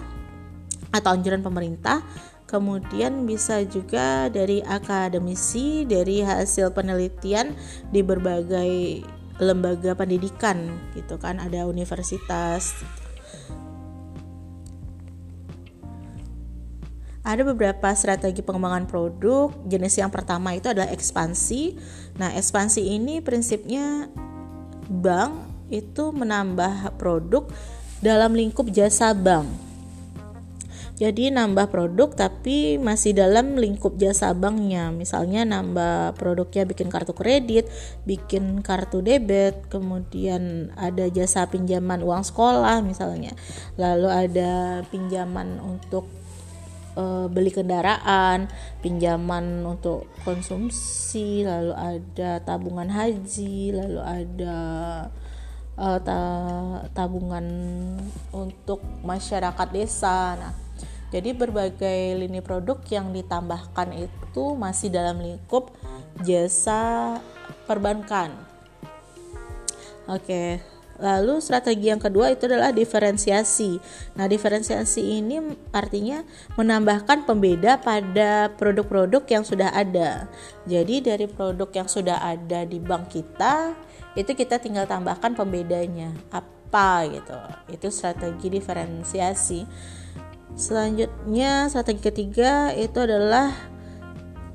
atau 0.91 1.15
anjuran 1.15 1.43
pemerintah 1.43 1.99
kemudian 2.47 3.27
bisa 3.27 3.61
juga 3.67 4.31
dari 4.31 4.63
akademisi 4.63 5.83
dari 5.83 6.23
hasil 6.23 6.71
penelitian 6.71 7.51
di 7.91 8.01
berbagai 8.01 9.03
lembaga 9.37 9.93
pendidikan 9.93 10.71
gitu 10.97 11.19
kan 11.21 11.37
ada 11.37 11.69
universitas 11.69 12.73
ada 17.27 17.43
beberapa 17.43 17.91
strategi 17.91 18.39
pengembangan 18.39 18.87
produk. 18.87 19.51
Jenis 19.67 19.99
yang 19.99 20.07
pertama 20.07 20.55
itu 20.55 20.71
adalah 20.71 20.87
ekspansi. 20.95 21.75
Nah, 22.15 22.31
ekspansi 22.31 22.87
ini 22.87 23.19
prinsipnya 23.19 24.07
bank 24.87 25.35
itu 25.67 26.15
menambah 26.15 26.95
produk 26.95 27.43
dalam 27.99 28.31
lingkup 28.31 28.71
jasa 28.71 29.11
bank. 29.11 29.66
Jadi 30.97 31.29
nambah 31.29 31.69
produk 31.69 32.09
tapi 32.09 32.81
masih 32.81 33.13
dalam 33.13 33.53
lingkup 33.53 34.01
jasa 34.01 34.33
banknya. 34.33 34.89
Misalnya 34.89 35.45
nambah 35.45 36.17
produknya 36.17 36.65
bikin 36.65 36.89
kartu 36.89 37.13
kredit, 37.13 37.69
bikin 38.09 38.65
kartu 38.65 39.05
debit, 39.05 39.69
kemudian 39.69 40.73
ada 40.73 41.05
jasa 41.13 41.45
pinjaman 41.45 42.01
uang 42.01 42.25
sekolah 42.25 42.81
misalnya. 42.81 43.37
Lalu 43.77 44.09
ada 44.09 44.81
pinjaman 44.89 45.61
untuk 45.61 46.09
e, 46.97 47.29
beli 47.29 47.53
kendaraan, 47.53 48.49
pinjaman 48.81 49.61
untuk 49.69 50.09
konsumsi, 50.25 51.45
lalu 51.45 51.77
ada 51.77 52.41
tabungan 52.41 52.89
haji, 52.89 53.69
lalu 53.69 54.01
ada 54.01 54.57
uh, 55.77 55.99
ta 56.01 56.19
tabungan 56.97 57.45
untuk 58.33 58.81
masyarakat 59.05 59.67
desa. 59.69 60.33
Nah, 60.35 60.66
jadi 61.07 61.31
berbagai 61.31 62.19
lini 62.19 62.43
produk 62.43 62.75
yang 62.91 63.15
ditambahkan 63.15 63.95
itu 63.95 64.43
masih 64.59 64.91
dalam 64.91 65.23
lingkup 65.23 65.71
jasa 66.27 67.15
perbankan. 67.63 68.35
Oke, 70.07 70.63
lalu 70.99 71.43
strategi 71.43 71.91
yang 71.91 71.99
kedua 71.99 72.31
itu 72.31 72.47
adalah 72.47 72.71
diferensiasi. 72.71 73.79
Nah, 74.15 74.27
diferensiasi 74.27 75.19
ini 75.19 75.39
artinya 75.71 76.23
menambahkan 76.55 77.27
pembeda 77.27 77.79
pada 77.79 78.51
produk-produk 78.55 79.23
yang 79.27 79.43
sudah 79.43 79.71
ada. 79.71 80.31
Jadi 80.63 81.03
dari 81.03 81.27
produk 81.27 81.67
yang 81.71 81.87
sudah 81.91 82.23
ada 82.23 82.63
di 82.63 82.79
bank 82.79 83.11
kita, 83.11 83.75
itu 84.15 84.31
kita 84.31 84.63
tinggal 84.63 84.87
tambahkan 84.87 85.35
pembedanya 85.35 86.11
apa 86.31 87.07
gitu. 87.11 87.37
Itu 87.71 87.87
strategi 87.91 88.47
diferensiasi. 88.47 89.61
Selanjutnya 90.57 91.69
strategi 91.69 92.01
ketiga 92.01 92.73
itu 92.73 92.97
adalah 92.97 93.53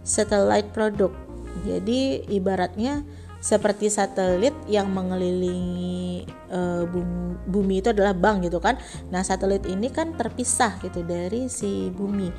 satellite 0.02 0.74
produk. 0.74 1.14
Jadi 1.62 2.26
ibaratnya 2.26 3.06
seperti 3.38 3.86
satelit 3.86 4.54
yang 4.66 4.90
mengelilingi 4.90 6.26
uh, 6.50 6.86
bumi, 6.86 7.38
bumi 7.46 7.74
itu 7.78 7.94
adalah 7.94 8.14
bank 8.18 8.46
gitu 8.46 8.58
kan. 8.58 8.82
Nah, 9.14 9.22
satelit 9.22 9.62
ini 9.70 9.94
kan 9.94 10.18
terpisah 10.18 10.82
gitu 10.82 11.06
dari 11.06 11.46
si 11.46 11.90
bumi. 11.94 12.30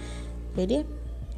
Jadi 0.60 0.84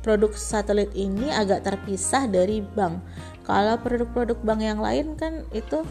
produk 0.01 0.33
satelit 0.37 0.93
ini 0.97 1.29
agak 1.29 1.65
terpisah 1.65 2.25
dari 2.25 2.61
bank. 2.61 3.01
Kalau 3.45 3.77
produk-produk 3.81 4.37
bank 4.41 4.61
yang 4.61 4.81
lain 4.81 5.17
kan 5.17 5.45
itu 5.53 5.81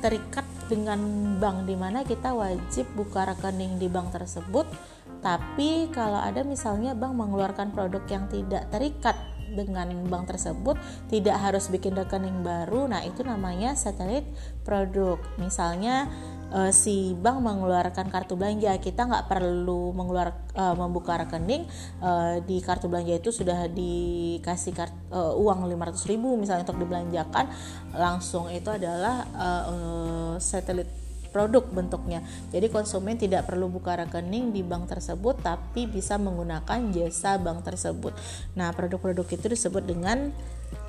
terikat 0.00 0.48
dengan 0.72 1.00
bank 1.36 1.68
di 1.68 1.76
mana 1.76 2.04
kita 2.08 2.32
wajib 2.32 2.88
buka 2.96 3.28
rekening 3.28 3.76
di 3.76 3.88
bank 3.92 4.16
tersebut. 4.16 4.64
Tapi 5.20 5.92
kalau 5.92 6.18
ada 6.18 6.40
misalnya 6.42 6.96
bank 6.96 7.12
mengeluarkan 7.16 7.72
produk 7.76 8.02
yang 8.08 8.24
tidak 8.32 8.68
terikat 8.72 9.16
dengan 9.50 9.90
bank 10.06 10.30
tersebut 10.30 10.78
tidak 11.10 11.36
harus 11.42 11.66
bikin 11.68 11.98
rekening 11.98 12.46
baru 12.46 12.86
nah 12.86 13.02
itu 13.02 13.26
namanya 13.26 13.74
satelit 13.74 14.24
produk. 14.62 15.18
Misalnya 15.36 16.06
uh, 16.54 16.70
si 16.70 17.14
bank 17.18 17.42
mengeluarkan 17.42 18.10
kartu 18.10 18.38
belanja 18.38 18.74
kita 18.78 19.06
nggak 19.06 19.26
perlu 19.30 19.94
mengeluar 19.94 20.34
uh, 20.54 20.74
membuka 20.78 21.18
rekening 21.18 21.66
uh, 22.02 22.38
di 22.42 22.62
kartu 22.62 22.86
belanja 22.86 23.18
itu 23.18 23.30
sudah 23.34 23.66
dikasih 23.70 24.72
kart, 24.74 24.94
uh, 25.10 25.34
uang 25.34 25.66
500 25.66 26.10
ribu 26.10 26.38
misalnya 26.38 26.66
untuk 26.66 26.80
dibelanjakan 26.82 27.50
langsung 27.94 28.50
itu 28.50 28.70
adalah 28.70 29.26
satelit 30.38 30.99
produk 31.30 31.64
bentuknya. 31.70 32.20
Jadi 32.50 32.68
konsumen 32.68 33.16
tidak 33.16 33.46
perlu 33.46 33.70
buka 33.70 33.96
rekening 33.98 34.50
di 34.50 34.60
bank 34.66 34.90
tersebut 34.90 35.40
tapi 35.40 35.86
bisa 35.86 36.18
menggunakan 36.18 36.90
jasa 36.90 37.38
bank 37.38 37.64
tersebut. 37.64 38.12
Nah, 38.58 38.74
produk-produk 38.74 39.26
itu 39.30 39.46
disebut 39.46 39.86
dengan 39.86 40.34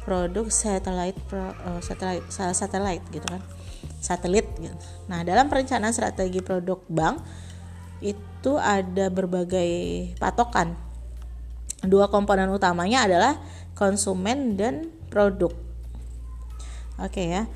produk 0.01 0.49
satellite 0.49 1.17
pro, 1.29 1.53
uh, 1.53 1.81
satellite 1.81 2.25
satellite 2.33 3.05
gitu 3.13 3.25
kan 3.25 3.41
satelit. 4.01 4.49
Gitu. 4.57 4.73
Nah, 5.07 5.21
dalam 5.21 5.47
perencanaan 5.47 5.93
strategi 5.93 6.41
produk 6.41 6.81
bank 6.89 7.21
itu 8.01 8.57
ada 8.57 9.13
berbagai 9.13 9.69
patokan. 10.17 10.73
Dua 11.85 12.09
komponen 12.09 12.49
utamanya 12.49 13.05
adalah 13.05 13.37
konsumen 13.77 14.57
dan 14.57 14.89
produk. 15.09 15.53
Oke 17.01 17.25
ya. 17.25 17.49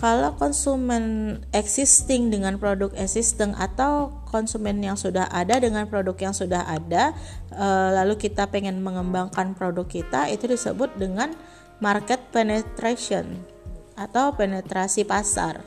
Kalau 0.00 0.32
konsumen 0.40 1.36
existing 1.52 2.32
dengan 2.32 2.56
produk 2.56 2.88
existing 2.96 3.52
atau 3.52 4.08
konsumen 4.32 4.80
yang 4.80 4.96
sudah 4.96 5.28
ada 5.28 5.60
dengan 5.60 5.84
produk 5.84 6.16
yang 6.16 6.32
sudah 6.32 6.64
ada, 6.64 7.12
eh, 7.52 7.88
lalu 8.00 8.16
kita 8.16 8.48
pengen 8.48 8.80
mengembangkan 8.80 9.52
produk 9.52 9.84
kita, 9.84 10.32
itu 10.32 10.48
disebut 10.48 10.96
dengan 10.96 11.36
market 11.84 12.32
penetration 12.32 13.44
atau 13.92 14.32
penetrasi 14.32 15.04
pasar 15.04 15.60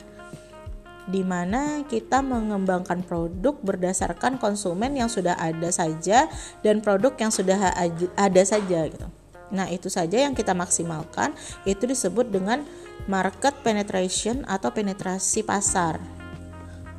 di 1.04 1.20
mana 1.20 1.84
kita 1.86 2.24
mengembangkan 2.24 3.06
produk 3.06 3.54
berdasarkan 3.60 4.40
konsumen 4.40 4.96
yang 4.96 5.12
sudah 5.12 5.36
ada 5.36 5.68
saja 5.68 6.26
dan 6.64 6.80
produk 6.80 7.14
yang 7.20 7.30
sudah 7.30 7.70
ada 8.16 8.42
saja 8.42 8.88
gitu. 8.88 9.06
Nah, 9.52 9.68
itu 9.68 9.92
saja 9.92 10.18
yang 10.18 10.32
kita 10.32 10.56
maksimalkan 10.56 11.36
itu 11.68 11.84
disebut 11.84 12.32
dengan 12.32 12.64
market 13.06 13.54
penetration 13.60 14.44
atau 14.48 14.72
penetrasi 14.72 15.44
pasar. 15.44 16.00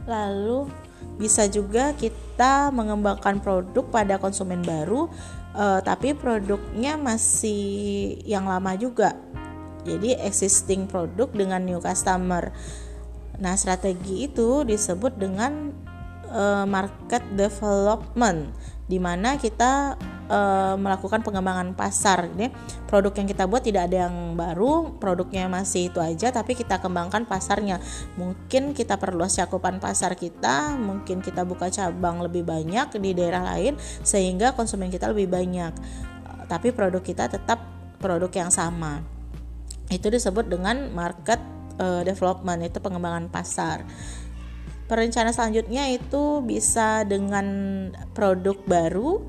Lalu 0.05 0.69
bisa 1.15 1.47
juga 1.47 1.95
kita 1.95 2.69
mengembangkan 2.75 3.39
produk 3.39 3.85
pada 3.87 4.19
konsumen 4.19 4.59
baru 4.61 5.07
uh, 5.55 5.79
tapi 5.79 6.11
produknya 6.11 6.99
masih 6.99 8.19
yang 8.27 8.51
lama 8.51 8.75
juga 8.75 9.15
jadi 9.85 10.17
existing 10.25 10.89
produk 10.89 11.29
dengan 11.29 11.61
new 11.61 11.77
customer. 11.77 12.49
Nah, 13.37 13.53
strategi 13.53 14.25
itu 14.25 14.65
disebut 14.65 15.13
dengan 15.13 15.69
uh, 16.33 16.65
market 16.65 17.21
development 17.37 18.49
di 18.89 18.97
mana 18.97 19.37
kita 19.37 19.93
uh, 20.29 20.75
melakukan 20.77 21.21
pengembangan 21.21 21.73
pasar 21.77 22.29
ini 22.33 22.49
produk 22.89 23.13
yang 23.17 23.27
kita 23.29 23.43
buat 23.45 23.61
tidak 23.65 23.91
ada 23.91 24.09
yang 24.09 24.33
baru 24.33 24.97
produknya 24.97 25.49
masih 25.49 25.93
itu 25.93 25.99
aja 26.01 26.33
tapi 26.33 26.57
kita 26.57 26.81
kembangkan 26.81 27.25
pasarnya. 27.29 27.81
Mungkin 28.17 28.73
kita 28.73 28.97
perluas 28.97 29.37
cakupan 29.37 29.77
pasar 29.77 30.17
kita 30.17 30.77
mungkin 30.77 31.21
kita 31.21 31.45
buka 31.45 31.69
cabang 31.69 32.21
lebih 32.21 32.45
banyak 32.45 32.97
di 32.97 33.11
daerah 33.13 33.55
lain 33.55 33.77
sehingga 34.01 34.53
konsumen 34.53 34.89
kita 34.89 35.11
lebih 35.11 35.29
banyak. 35.29 35.73
Tapi 36.45 36.69
produk 36.73 37.01
kita 37.01 37.29
tetap 37.29 37.61
produk 37.97 38.29
yang 38.29 38.53
sama. 38.53 39.01
Itu 39.89 40.09
disebut 40.09 40.49
dengan 40.49 40.93
market 40.93 41.41
uh, 41.77 42.01
development 42.05 42.65
itu 42.65 42.77
pengembangan 42.81 43.29
pasar. 43.29 43.85
Perencana 44.85 45.33
selanjutnya 45.33 45.89
itu 45.89 46.45
bisa 46.45 47.01
dengan 47.09 47.89
produk 48.13 48.53
baru 48.69 49.25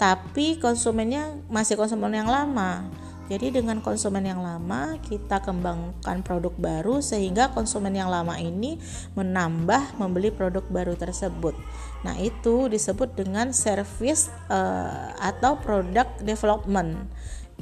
tapi 0.00 0.56
konsumennya 0.56 1.44
masih 1.52 1.76
konsumen 1.76 2.16
yang 2.16 2.32
lama 2.32 2.88
jadi 3.30 3.54
dengan 3.54 3.78
konsumen 3.78 4.26
yang 4.26 4.42
lama 4.42 4.98
kita 5.06 5.38
kembangkan 5.38 6.26
produk 6.26 6.50
baru 6.58 6.98
sehingga 6.98 7.54
konsumen 7.54 7.94
yang 7.94 8.10
lama 8.10 8.34
ini 8.34 8.74
menambah 9.14 10.02
membeli 10.02 10.34
produk 10.34 10.66
baru 10.66 10.98
tersebut. 10.98 11.54
Nah, 12.02 12.18
itu 12.18 12.66
disebut 12.66 13.14
dengan 13.14 13.54
service 13.54 14.34
uh, 14.50 15.14
atau 15.22 15.62
product 15.62 16.26
development. 16.26 17.06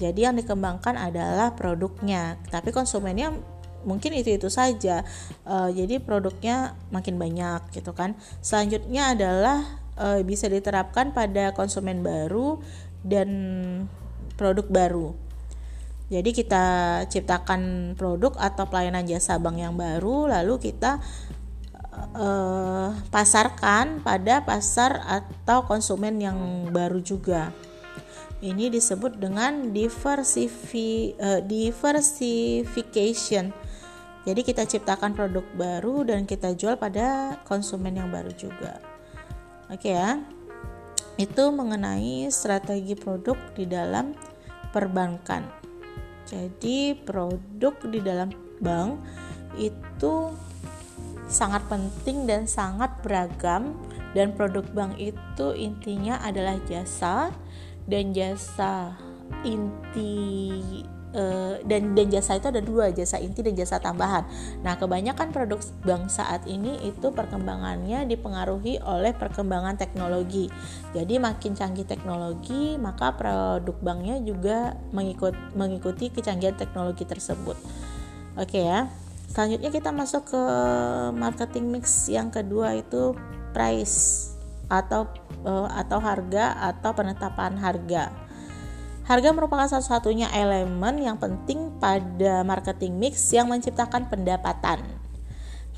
Jadi 0.01 0.25
yang 0.25 0.41
dikembangkan 0.41 0.97
adalah 0.97 1.53
produknya, 1.53 2.41
tapi 2.49 2.73
konsumennya 2.73 3.37
mungkin 3.85 4.17
itu 4.17 4.41
itu 4.41 4.49
saja. 4.49 5.05
Uh, 5.45 5.69
jadi 5.69 6.01
produknya 6.01 6.81
makin 6.89 7.21
banyak 7.21 7.77
gitu 7.77 7.93
kan. 7.93 8.17
Selanjutnya 8.41 9.13
adalah 9.13 9.85
uh, 9.99 10.23
bisa 10.23 10.47
diterapkan 10.47 11.11
pada 11.11 11.51
konsumen 11.53 12.07
baru 12.07 12.63
dan 13.03 13.29
produk 14.39 14.67
baru. 14.71 15.19
Jadi 16.09 16.33
kita 16.33 16.65
ciptakan 17.13 17.93
produk 17.93 18.33
atau 18.41 18.65
pelayanan 18.65 19.05
jasa 19.05 19.37
bank 19.37 19.61
yang 19.61 19.77
baru, 19.77 20.33
lalu 20.33 20.57
kita 20.57 21.05
uh, 22.17 22.97
pasarkan 23.13 24.01
pada 24.01 24.41
pasar 24.41 25.05
atau 25.05 25.69
konsumen 25.69 26.17
yang 26.17 26.73
baru 26.73 27.05
juga. 27.05 27.53
Ini 28.41 28.73
disebut 28.73 29.21
dengan 29.21 29.69
diversifi, 29.75 31.13
uh, 31.21 31.45
diversification. 31.45 33.53
Jadi 34.25 34.41
kita 34.47 34.65
ciptakan 34.65 35.13
produk 35.13 35.45
baru 35.53 36.09
dan 36.09 36.25
kita 36.25 36.57
jual 36.57 36.81
pada 36.81 37.37
konsumen 37.45 38.01
yang 38.01 38.09
baru 38.09 38.33
juga. 38.33 38.88
Oke 39.69 39.93
ya. 39.93 40.25
Itu 41.21 41.51
mengenai 41.53 42.31
strategi 42.31 42.95
produk 42.95 43.37
di 43.53 43.69
dalam 43.69 44.17
perbankan. 44.71 45.45
Jadi 46.29 46.93
produk 46.95 47.75
di 47.89 48.01
dalam 48.05 48.29
bank 48.61 49.01
itu 49.57 50.33
sangat 51.29 51.65
penting 51.69 52.25
dan 52.25 52.49
sangat 52.49 52.93
beragam 53.05 53.77
dan 54.17 54.33
produk 54.33 54.65
bank 54.73 54.97
itu 54.97 55.53
intinya 55.57 56.21
adalah 56.25 56.57
jasa 56.65 57.33
dan 57.85 58.17
jasa 58.17 58.97
inti 59.45 60.85
uh, 61.15 61.61
dan 61.65 61.95
dan 61.97 62.07
jasa 62.13 62.37
itu 62.37 62.49
ada 62.49 62.61
dua 62.61 62.91
jasa 62.93 63.21
inti 63.21 63.41
dan 63.41 63.55
jasa 63.57 63.81
tambahan. 63.81 64.25
Nah 64.61 64.77
kebanyakan 64.77 65.33
produk 65.33 65.61
bank 65.85 66.13
saat 66.13 66.45
ini 66.45 66.77
itu 66.85 67.13
perkembangannya 67.13 68.05
dipengaruhi 68.09 68.83
oleh 68.83 69.15
perkembangan 69.17 69.79
teknologi. 69.79 70.51
Jadi 70.93 71.21
makin 71.21 71.55
canggih 71.57 71.87
teknologi 71.89 72.77
maka 72.77 73.15
produk 73.15 73.77
banknya 73.81 74.21
juga 74.21 74.77
mengikut 74.93 75.35
mengikuti 75.55 76.13
kecanggihan 76.13 76.57
teknologi 76.57 77.05
tersebut. 77.09 77.57
Oke 78.37 78.65
ya. 78.65 78.89
Selanjutnya 79.29 79.69
kita 79.69 79.93
masuk 79.93 80.33
ke 80.33 80.43
marketing 81.13 81.69
mix 81.69 82.09
yang 82.09 82.33
kedua 82.33 82.73
itu 82.73 83.13
price 83.53 84.33
atau 84.69 85.05
uh, 85.45 85.69
atau 85.69 86.01
harga 86.01 86.57
atau 86.73 86.91
penetapan 86.97 87.57
harga. 87.61 88.28
Harga 89.09 89.33
merupakan 89.33 89.65
satu-satunya 89.65 90.29
elemen 90.37 91.01
yang 91.01 91.17
penting 91.17 91.81
pada 91.81 92.45
marketing 92.45 93.01
mix 93.01 93.33
yang 93.33 93.49
menciptakan 93.49 94.05
pendapatan. 94.13 94.85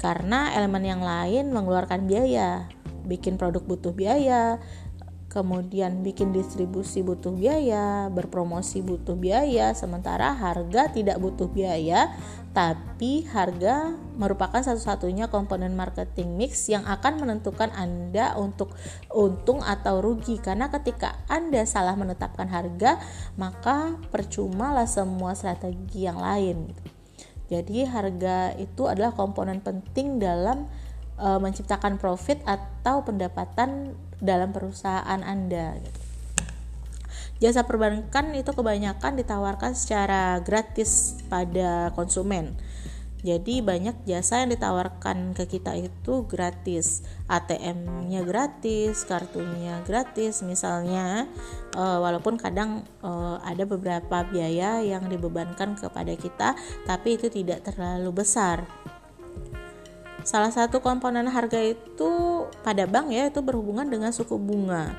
Karena 0.02 0.50
elemen 0.58 0.82
yang 0.82 0.98
lain 0.98 1.54
mengeluarkan 1.54 2.10
biaya, 2.10 2.66
bikin 3.06 3.38
produk 3.38 3.62
butuh 3.62 3.94
biaya, 3.94 4.58
kemudian 5.30 6.02
bikin 6.02 6.34
distribusi 6.34 7.06
butuh 7.06 7.30
biaya, 7.30 8.10
berpromosi 8.10 8.82
butuh 8.82 9.14
biaya, 9.14 9.78
sementara 9.78 10.34
harga 10.34 10.90
tidak 10.90 11.22
butuh 11.22 11.46
biaya, 11.46 12.10
tapi 12.50 13.22
harga 13.30 13.94
merupakan 14.18 14.58
satu-satunya 14.58 15.30
komponen 15.30 15.78
marketing 15.78 16.34
mix 16.34 16.66
yang 16.66 16.82
akan 16.82 17.22
menentukan 17.22 17.70
Anda 17.70 18.34
untuk 18.34 18.74
untung 19.14 19.62
atau 19.62 20.02
rugi 20.02 20.42
karena 20.42 20.66
ketika 20.66 21.14
Anda 21.30 21.62
salah 21.62 21.94
menetapkan 21.94 22.50
harga, 22.50 22.98
maka 23.38 23.94
percumalah 24.10 24.90
semua 24.90 25.38
strategi 25.38 26.10
yang 26.10 26.18
lain 26.18 26.74
Jadi 27.46 27.86
harga 27.86 28.54
itu 28.58 28.86
adalah 28.86 29.14
komponen 29.14 29.62
penting 29.62 30.18
dalam 30.18 30.66
e, 31.18 31.28
menciptakan 31.38 31.98
profit 32.02 32.42
atau 32.46 33.02
pendapatan 33.02 33.94
dalam 34.18 34.50
perusahaan 34.50 35.22
Anda 35.22 35.78
gitu. 35.82 36.09
Jasa 37.40 37.64
perbankan 37.64 38.36
itu 38.36 38.52
kebanyakan 38.52 39.16
ditawarkan 39.16 39.72
secara 39.72 40.38
gratis 40.44 41.18
pada 41.26 41.90
konsumen 41.96 42.54
jadi 43.20 43.60
banyak 43.60 44.08
jasa 44.08 44.40
yang 44.40 44.50
ditawarkan 44.56 45.36
ke 45.36 45.44
kita 45.44 45.76
itu 45.76 46.24
gratis, 46.24 47.04
ATM-nya 47.28 48.24
gratis, 48.24 49.04
kartunya 49.04 49.84
gratis 49.84 50.40
misalnya. 50.40 51.28
Uh, 51.76 52.00
walaupun 52.00 52.40
kadang 52.40 52.80
uh, 53.04 53.36
ada 53.44 53.68
beberapa 53.68 54.24
biaya 54.24 54.80
yang 54.80 55.04
dibebankan 55.12 55.76
kepada 55.76 56.16
kita, 56.16 56.56
tapi 56.88 57.20
itu 57.20 57.28
tidak 57.28 57.60
terlalu 57.68 58.24
besar. 58.24 58.64
Salah 60.24 60.52
satu 60.52 60.80
komponen 60.80 61.28
harga 61.28 61.60
itu 61.60 62.44
pada 62.64 62.84
bank 62.88 63.12
ya 63.12 63.28
itu 63.28 63.40
berhubungan 63.44 63.88
dengan 63.88 64.12
suku 64.16 64.36
bunga. 64.40 64.96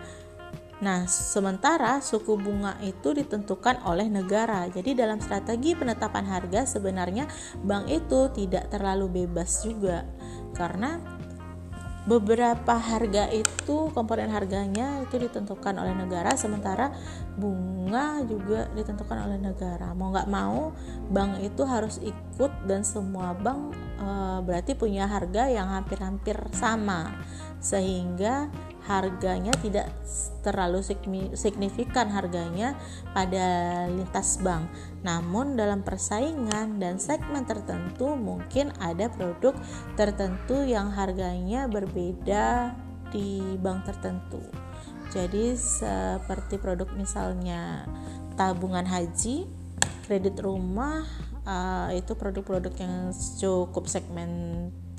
Nah, 0.81 1.05
sementara 1.05 2.01
suku 2.01 2.41
bunga 2.41 2.73
itu 2.81 3.13
ditentukan 3.13 3.85
oleh 3.85 4.09
negara. 4.09 4.65
Jadi 4.65 4.97
dalam 4.97 5.21
strategi 5.21 5.77
penetapan 5.77 6.25
harga 6.25 6.65
sebenarnya 6.65 7.29
bank 7.61 7.85
itu 7.85 8.33
tidak 8.33 8.73
terlalu 8.73 9.25
bebas 9.25 9.61
juga. 9.61 10.09
Karena 10.57 10.97
beberapa 12.09 12.81
harga 12.81 13.29
itu 13.29 13.93
komponen 13.93 14.33
harganya 14.33 15.05
itu 15.05 15.21
ditentukan 15.21 15.77
oleh 15.77 15.93
negara 15.93 16.33
sementara 16.33 16.89
bunga 17.39 18.19
juga 18.27 18.67
ditentukan 18.75 19.27
oleh 19.27 19.39
negara 19.39 19.95
mau 19.95 20.11
nggak 20.11 20.27
mau 20.27 20.75
bank 21.11 21.39
itu 21.39 21.63
harus 21.63 21.97
ikut 22.03 22.51
dan 22.67 22.83
semua 22.83 23.31
bank 23.31 23.71
e, 23.99 24.09
berarti 24.43 24.75
punya 24.75 25.07
harga 25.07 25.47
yang 25.47 25.71
hampir-hampir 25.71 26.35
sama 26.51 27.07
sehingga 27.61 28.51
harganya 28.89 29.53
tidak 29.61 29.93
terlalu 30.41 30.81
signifikan 31.37 32.09
harganya 32.09 32.73
pada 33.13 33.85
lintas 33.85 34.41
bank. 34.41 34.65
Namun 35.05 35.53
dalam 35.53 35.85
persaingan 35.85 36.81
dan 36.81 36.97
segmen 36.97 37.45
tertentu 37.45 38.17
mungkin 38.17 38.73
ada 38.81 39.07
produk 39.13 39.53
tertentu 39.93 40.65
yang 40.65 40.89
harganya 40.89 41.69
berbeda 41.69 42.73
di 43.13 43.55
bank 43.61 43.85
tertentu. 43.85 44.70
Jadi 45.11 45.59
seperti 45.59 46.55
produk 46.55 46.87
misalnya 46.95 47.83
tabungan 48.39 48.87
haji, 48.87 49.43
kredit 50.07 50.39
rumah, 50.39 51.03
uh, 51.45 51.91
itu 51.91 52.15
produk-produk 52.15 52.73
yang 52.79 53.11
cukup 53.37 53.91
segmen 53.91 54.31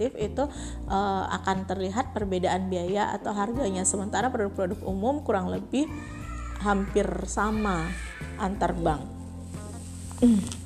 itu 0.03 0.45
uh, 0.91 1.25
akan 1.31 1.63
terlihat 1.63 2.11
perbedaan 2.11 2.67
biaya 2.67 3.15
atau 3.15 3.31
harganya 3.31 3.87
sementara 3.87 4.35
produk-produk 4.35 4.83
umum 4.83 5.23
kurang 5.23 5.47
lebih 5.47 5.87
hampir 6.59 7.07
sama 7.31 7.87
antar 8.43 8.75
bank. 8.75 9.07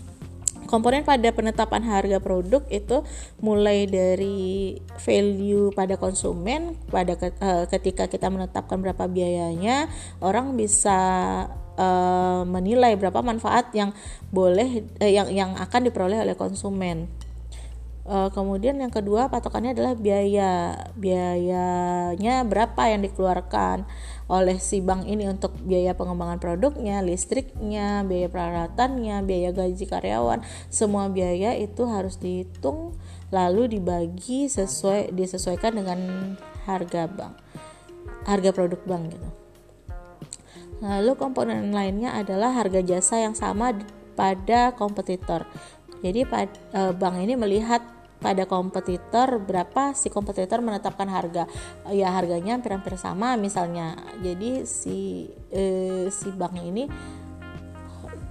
Komponen 0.66 1.06
pada 1.06 1.30
penetapan 1.32 1.82
harga 1.86 2.18
produk 2.20 2.62
itu 2.68 3.02
mulai 3.40 3.86
dari 3.86 4.76
value 5.00 5.72
pada 5.72 5.96
konsumen 5.96 6.76
pada 6.90 7.16
uh, 7.16 7.64
ketika 7.70 8.10
kita 8.10 8.28
menetapkan 8.28 8.82
berapa 8.82 9.06
biayanya, 9.08 9.88
orang 10.20 10.58
bisa 10.58 10.98
uh, 11.78 12.42
menilai 12.44 12.98
berapa 12.98 13.22
manfaat 13.22 13.70
yang 13.72 13.94
boleh 14.34 14.84
uh, 15.00 15.10
yang 15.10 15.30
yang 15.32 15.50
akan 15.56 15.88
diperoleh 15.88 16.20
oleh 16.20 16.34
konsumen. 16.34 17.06
Uh, 18.06 18.30
kemudian 18.30 18.78
yang 18.78 18.94
kedua 18.94 19.26
patokannya 19.26 19.74
adalah 19.74 19.98
biaya. 19.98 20.78
Biayanya 20.94 22.46
berapa 22.46 22.86
yang 22.86 23.02
dikeluarkan 23.02 23.82
oleh 24.30 24.62
si 24.62 24.78
bank 24.78 25.10
ini 25.10 25.26
untuk 25.26 25.58
biaya 25.66 25.90
pengembangan 25.98 26.38
produknya, 26.38 27.02
listriknya, 27.02 28.06
biaya 28.06 28.30
peralatannya, 28.30 29.26
biaya 29.26 29.50
gaji 29.50 29.90
karyawan. 29.90 30.46
Semua 30.70 31.10
biaya 31.10 31.58
itu 31.58 31.82
harus 31.90 32.14
dihitung 32.22 32.94
lalu 33.34 33.74
dibagi 33.74 34.46
sesuai 34.46 35.10
disesuaikan 35.10 35.74
dengan 35.74 35.98
harga 36.62 37.10
bank. 37.10 37.34
Harga 38.22 38.50
produk 38.54 38.82
bank 38.86 39.18
gitu. 39.18 39.28
Lalu 40.78 41.18
komponen 41.18 41.74
lainnya 41.74 42.14
adalah 42.14 42.54
harga 42.54 42.86
jasa 42.86 43.18
yang 43.18 43.34
sama 43.34 43.74
pada 44.14 44.78
kompetitor. 44.78 45.42
Jadi 46.04 46.22
eh, 46.22 46.92
bank 46.92 47.16
ini 47.18 47.34
melihat 47.34 47.95
pada 48.16 48.48
kompetitor 48.48 49.38
berapa 49.38 49.92
si 49.92 50.08
kompetitor 50.08 50.64
menetapkan 50.64 51.06
harga 51.08 51.44
ya 51.92 52.10
harganya 52.10 52.56
hampir-hampir 52.56 52.96
sama 52.96 53.36
misalnya 53.36 53.96
jadi 54.24 54.64
si 54.64 55.28
eh, 55.52 56.08
si 56.08 56.28
bank 56.32 56.56
ini 56.58 56.88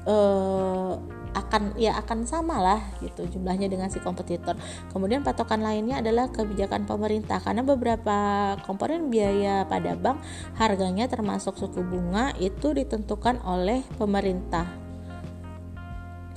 eh, 0.06 0.94
akan 1.36 1.76
ya 1.76 2.00
akan 2.00 2.24
sama 2.24 2.64
lah 2.64 2.80
gitu 3.04 3.28
jumlahnya 3.28 3.68
dengan 3.68 3.92
si 3.92 4.00
kompetitor. 4.00 4.56
Kemudian 4.96 5.22
patokan 5.22 5.60
lainnya 5.60 6.00
adalah 6.00 6.32
kebijakan 6.32 6.88
pemerintah 6.88 7.44
karena 7.44 7.62
beberapa 7.62 8.18
komponen 8.64 9.12
biaya 9.12 9.68
pada 9.68 10.00
bank 10.00 10.24
harganya 10.56 11.12
termasuk 11.12 11.60
suku 11.60 11.84
bunga 11.84 12.32
itu 12.40 12.72
ditentukan 12.72 13.44
oleh 13.44 13.84
pemerintah. 14.00 14.64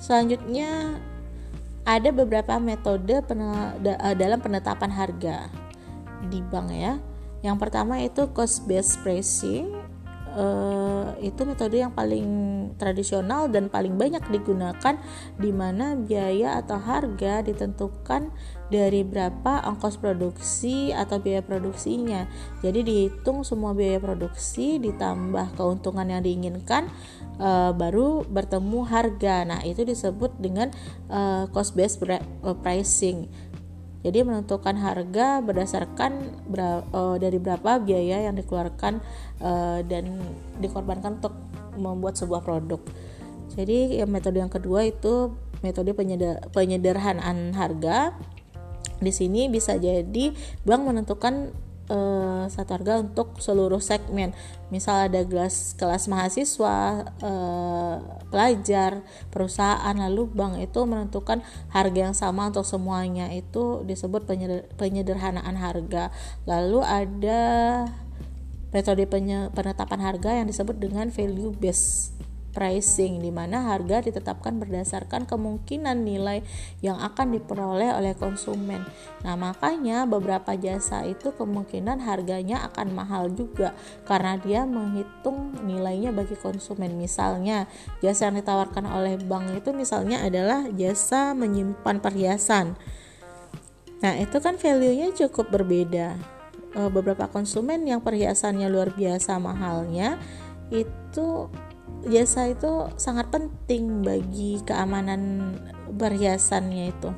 Selanjutnya 0.02 0.98
ada 1.88 2.12
beberapa 2.12 2.60
metode 2.60 3.24
eh, 3.24 4.14
dalam 4.20 4.38
penetapan 4.44 4.92
harga 4.92 5.48
di 6.28 6.44
bank 6.44 6.68
ya. 6.68 7.00
Yang 7.40 7.56
pertama 7.56 7.96
itu 8.04 8.28
cost 8.36 8.68
based 8.68 9.00
pricing. 9.00 9.72
Uh, 10.36 11.16
itu 11.24 11.42
metode 11.48 11.80
yang 11.80 11.90
paling 11.90 12.26
tradisional 12.76 13.48
dan 13.48 13.72
paling 13.72 13.96
banyak 13.96 14.22
digunakan 14.28 15.00
di 15.40 15.50
mana 15.50 15.96
biaya 15.96 16.60
atau 16.60 16.76
harga 16.76 17.42
ditentukan 17.42 18.30
dari 18.68 19.00
berapa 19.02 19.64
ongkos 19.64 19.96
produksi 19.96 20.92
atau 20.92 21.18
biaya 21.18 21.40
produksinya. 21.40 22.28
Jadi 22.60 22.84
dihitung 22.84 23.42
semua 23.42 23.72
biaya 23.72 23.96
produksi 23.98 24.76
ditambah 24.76 25.56
keuntungan 25.56 26.06
yang 26.06 26.20
diinginkan 26.20 26.92
uh, 27.40 27.72
baru 27.72 28.28
bertemu 28.28 28.80
harga. 28.84 29.48
Nah, 29.48 29.60
itu 29.64 29.82
disebut 29.88 30.36
dengan 30.36 30.68
uh, 31.08 31.48
cost 31.50 31.72
based 31.72 32.04
pricing. 32.60 33.32
Jadi 34.08 34.24
menentukan 34.24 34.72
harga 34.80 35.44
berdasarkan 35.44 36.32
ber, 36.48 36.88
uh, 36.96 37.20
dari 37.20 37.36
berapa 37.36 37.76
biaya 37.76 38.24
yang 38.24 38.40
dikeluarkan 38.40 39.04
uh, 39.44 39.84
dan 39.84 40.16
dikorbankan 40.64 41.20
untuk 41.20 41.36
membuat 41.76 42.16
sebuah 42.16 42.40
produk. 42.40 42.80
Jadi 43.52 44.00
metode 44.08 44.40
yang 44.40 44.48
kedua 44.48 44.88
itu 44.88 45.36
metode 45.60 45.92
penyeder, 45.92 46.40
penyederhanaan 46.56 47.52
harga. 47.52 48.16
Di 48.98 49.12
sini 49.12 49.52
bisa 49.52 49.76
jadi 49.76 50.32
bank 50.64 50.82
menentukan 50.88 51.52
uh, 51.88 52.44
satu 52.48 52.78
harga 52.78 53.02
untuk 53.02 53.40
seluruh 53.40 53.80
segmen. 53.82 54.32
Misal 54.68 55.08
ada 55.08 55.24
kelas 55.24 55.74
kelas 55.74 56.06
mahasiswa, 56.06 57.08
uh, 57.24 57.96
pelajar, 58.28 59.02
perusahaan, 59.32 59.96
lalu 59.96 60.28
bank 60.28 60.60
itu 60.60 60.80
menentukan 60.84 61.40
harga 61.72 61.98
yang 61.98 62.16
sama 62.16 62.52
untuk 62.52 62.64
semuanya. 62.68 63.32
Itu 63.32 63.82
disebut 63.88 64.28
penyeder, 64.28 64.68
penyederhanaan 64.76 65.56
harga. 65.56 66.12
Lalu 66.44 66.80
ada 66.84 67.42
metode 68.68 69.08
penetapan 69.52 70.00
harga 70.04 70.30
yang 70.36 70.46
disebut 70.46 70.76
dengan 70.76 71.08
value 71.08 71.56
based 71.56 72.27
pricing 72.58 73.22
di 73.22 73.30
mana 73.30 73.70
harga 73.70 74.02
ditetapkan 74.02 74.58
berdasarkan 74.58 75.30
kemungkinan 75.30 76.02
nilai 76.02 76.42
yang 76.82 76.98
akan 76.98 77.38
diperoleh 77.38 77.94
oleh 77.94 78.18
konsumen. 78.18 78.82
Nah, 79.22 79.38
makanya 79.38 80.10
beberapa 80.10 80.58
jasa 80.58 81.06
itu 81.06 81.30
kemungkinan 81.38 82.02
harganya 82.02 82.66
akan 82.66 82.98
mahal 82.98 83.30
juga 83.30 83.78
karena 84.10 84.34
dia 84.42 84.66
menghitung 84.66 85.54
nilainya 85.62 86.10
bagi 86.10 86.34
konsumen. 86.34 86.98
Misalnya, 86.98 87.70
jasa 88.02 88.26
yang 88.26 88.42
ditawarkan 88.42 88.90
oleh 88.90 89.14
bank 89.22 89.54
itu 89.54 89.70
misalnya 89.70 90.26
adalah 90.26 90.66
jasa 90.74 91.30
menyimpan 91.38 92.02
perhiasan. 92.02 92.74
Nah, 94.02 94.18
itu 94.18 94.42
kan 94.42 94.58
value-nya 94.58 95.14
cukup 95.14 95.54
berbeda. 95.54 96.18
Eh, 96.74 96.90
beberapa 96.92 97.30
konsumen 97.32 97.86
yang 97.86 98.04
perhiasannya 98.04 98.68
luar 98.68 98.92
biasa 98.92 99.40
mahalnya 99.40 100.20
itu 100.68 101.48
jasa 102.06 102.50
itu 102.50 102.88
sangat 102.96 103.28
penting 103.28 104.06
bagi 104.06 104.62
keamanan 104.64 105.54
perhiasannya 105.92 106.94
itu. 106.94 107.10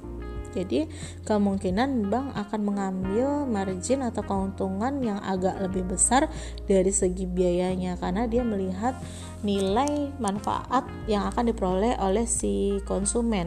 Jadi 0.51 0.91
kemungkinan 1.23 2.11
bank 2.11 2.35
akan 2.35 2.61
mengambil 2.67 3.47
margin 3.47 4.03
atau 4.03 4.27
keuntungan 4.27 4.99
yang 4.99 5.23
agak 5.23 5.55
lebih 5.63 5.87
besar 5.87 6.27
dari 6.67 6.91
segi 6.91 7.23
biayanya 7.23 7.95
karena 8.03 8.27
dia 8.27 8.43
melihat 8.43 8.99
nilai 9.47 10.11
manfaat 10.19 10.91
yang 11.07 11.31
akan 11.31 11.55
diperoleh 11.55 11.95
oleh 12.03 12.27
si 12.27 12.83
konsumen. 12.83 13.47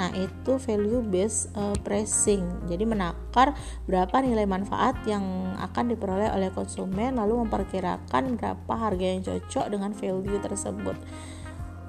Nah, 0.00 0.08
itu 0.16 0.56
value 0.56 1.04
based 1.04 1.52
uh, 1.52 1.76
pricing. 1.84 2.40
Jadi 2.72 2.88
menakar 2.88 3.52
berapa 3.84 4.24
nilai 4.24 4.48
manfaat 4.48 4.96
yang 5.04 5.20
akan 5.60 5.92
diperoleh 5.92 6.32
oleh 6.32 6.48
konsumen 6.56 7.20
lalu 7.20 7.44
memperkirakan 7.44 8.40
berapa 8.40 8.72
harga 8.72 9.04
yang 9.04 9.20
cocok 9.20 9.66
dengan 9.68 9.92
value 9.92 10.40
tersebut. 10.40 10.96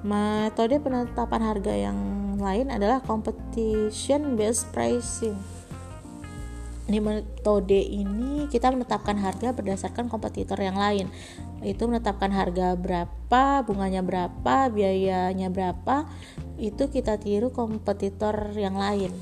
Metode 0.04 0.76
penetapan 0.76 1.40
harga 1.40 1.72
yang 1.72 1.98
lain 2.36 2.68
adalah 2.68 3.00
competition 3.00 4.36
based 4.36 4.68
pricing. 4.76 5.38
Di 6.84 7.00
metode 7.00 7.80
ini 7.80 8.44
kita 8.52 8.68
menetapkan 8.68 9.16
harga 9.16 9.56
berdasarkan 9.56 10.12
kompetitor 10.12 10.60
yang 10.60 10.76
lain. 10.76 11.08
Itu 11.62 11.86
menetapkan 11.86 12.34
harga 12.34 12.74
berapa, 12.74 13.62
bunganya 13.62 14.02
berapa, 14.02 14.68
biayanya 14.68 15.48
berapa, 15.48 16.10
itu 16.58 16.90
kita 16.90 17.16
tiru 17.22 17.54
kompetitor 17.54 18.50
yang 18.54 18.74
lain. 18.74 19.14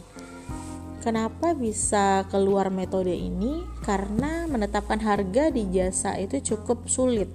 Kenapa 1.00 1.57
bisa 1.57 2.29
keluar 2.29 2.68
metode 2.68 3.12
ini? 3.12 3.64
Karena 3.85 4.44
menetapkan 4.48 5.00
harga 5.00 5.48
di 5.48 5.68
jasa 5.72 6.16
itu 6.20 6.40
cukup 6.40 6.88
sulit 6.88 7.29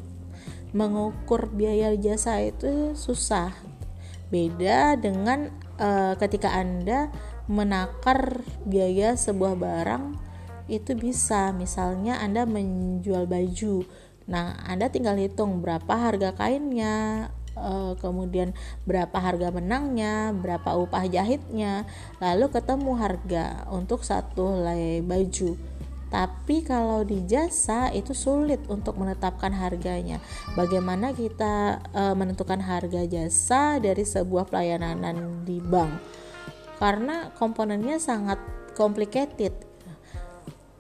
mengukur 0.75 1.47
biaya 1.55 1.95
jasa 1.95 2.43
itu 2.43 2.91
susah 2.99 3.55
beda 4.27 4.99
dengan 4.99 5.47
uh, 5.79 6.19
ketika 6.19 6.51
anda 6.51 7.07
menakar 7.47 8.43
biaya 8.67 9.15
sebuah 9.15 9.55
barang 9.55 10.19
itu 10.67 10.97
bisa 10.99 11.55
misalnya 11.55 12.19
anda 12.19 12.43
menjual 12.43 13.23
baju 13.23 13.87
nah 14.25 14.57
anda 14.65 14.89
tinggal 14.89 15.17
hitung 15.17 15.61
berapa 15.61 15.93
harga 15.93 16.33
kainnya 16.33 17.29
uh, 17.53 17.93
kemudian 18.01 18.57
berapa 18.89 19.13
harga 19.13 19.53
benangnya 19.53 20.33
berapa 20.33 20.75
upah 20.81 21.05
jahitnya 21.05 21.85
lalu 22.17 22.49
ketemu 22.49 22.91
harga 22.97 23.45
untuk 23.69 24.01
satu 24.01 24.57
helai 24.59 25.05
baju 25.05 25.57
tapi 26.15 26.63
kalau 26.63 27.03
di 27.03 27.27
jasa 27.27 27.91
itu 27.91 28.15
sulit 28.15 28.63
untuk 28.71 28.95
menetapkan 28.95 29.51
harganya. 29.51 30.23
Bagaimana 30.55 31.11
kita 31.11 31.83
e, 31.91 32.03
menentukan 32.15 32.61
harga 32.63 33.03
jasa 33.03 33.83
dari 33.83 34.07
sebuah 34.07 34.47
pelayanan 34.47 35.43
di 35.43 35.59
bank? 35.59 35.91
Karena 36.79 37.35
komponennya 37.35 37.99
sangat 37.99 38.39
complicated. 38.79 39.74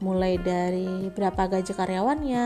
Mulai 0.05 0.37
dari 0.37 1.09
berapa 1.09 1.49
gaji 1.49 1.73
karyawannya, 1.73 2.45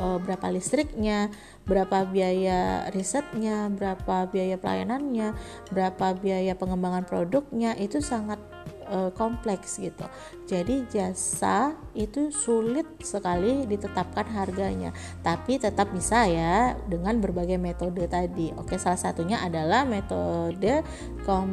e, 0.00 0.06
berapa 0.24 0.46
listriknya, 0.48 1.28
berapa 1.68 2.08
biaya 2.08 2.88
risetnya, 2.96 3.68
berapa 3.68 4.32
biaya 4.32 4.56
pelayanannya, 4.56 5.36
berapa 5.68 6.16
biaya 6.16 6.56
pengembangan 6.56 7.04
produknya, 7.04 7.76
itu 7.76 8.00
sangat 8.00 8.40
uh, 8.88 9.10
kompleks 9.16 9.80
gitu. 9.80 10.04
Jadi 10.44 10.84
jasa 10.92 11.76
itu 11.96 12.28
sulit 12.28 12.86
sekali 13.00 13.64
ditetapkan 13.64 14.28
harganya, 14.32 14.92
tapi 15.24 15.56
tetap 15.56 15.90
bisa 15.92 16.28
ya 16.28 16.76
dengan 16.88 17.20
berbagai 17.20 17.56
metode 17.56 18.04
tadi. 18.08 18.52
Oke, 18.56 18.76
salah 18.76 19.00
satunya 19.00 19.40
adalah 19.40 19.88
metode 19.88 20.84
kom 21.24 21.48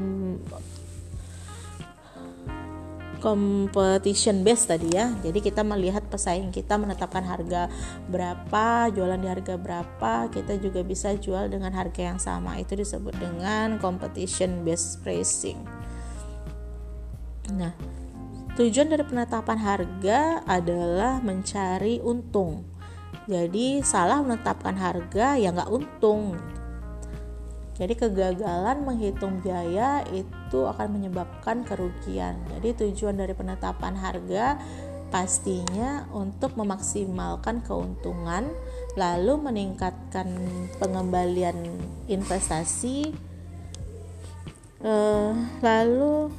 competition 3.22 4.42
base 4.42 4.66
tadi 4.66 4.98
ya. 4.98 5.14
Jadi 5.22 5.40
kita 5.40 5.62
melihat 5.62 6.02
pesaing 6.10 6.50
kita 6.50 6.76
menetapkan 6.76 7.22
harga 7.22 7.70
berapa, 8.10 8.90
jualan 8.92 9.22
di 9.22 9.30
harga 9.30 9.56
berapa, 9.56 10.28
kita 10.34 10.58
juga 10.58 10.82
bisa 10.82 11.14
jual 11.16 11.48
dengan 11.48 11.72
harga 11.72 12.02
yang 12.02 12.20
sama. 12.20 12.58
Itu 12.58 12.74
disebut 12.74 13.14
dengan 13.16 13.78
competition 13.78 14.66
based 14.66 15.06
pricing. 15.06 15.62
Nah, 17.54 17.72
tujuan 18.58 18.90
dari 18.90 19.06
penetapan 19.06 19.58
harga 19.62 20.42
adalah 20.50 21.22
mencari 21.22 22.02
untung. 22.02 22.66
Jadi 23.30 23.86
salah 23.86 24.26
menetapkan 24.26 24.74
harga 24.76 25.38
ya 25.38 25.54
nggak 25.54 25.70
untung. 25.70 26.36
Jadi 27.82 27.98
kegagalan 27.98 28.86
menghitung 28.86 29.42
biaya 29.42 30.06
itu 30.14 30.70
akan 30.70 31.02
menyebabkan 31.02 31.66
kerugian. 31.66 32.38
Jadi 32.54 32.78
tujuan 32.78 33.18
dari 33.18 33.34
penetapan 33.34 33.98
harga 33.98 34.62
pastinya 35.10 36.06
untuk 36.14 36.54
memaksimalkan 36.62 37.66
keuntungan, 37.66 38.54
lalu 38.94 39.34
meningkatkan 39.42 40.30
pengembalian 40.78 41.58
investasi, 42.06 43.18
eh, 44.86 45.32
lalu 45.66 46.30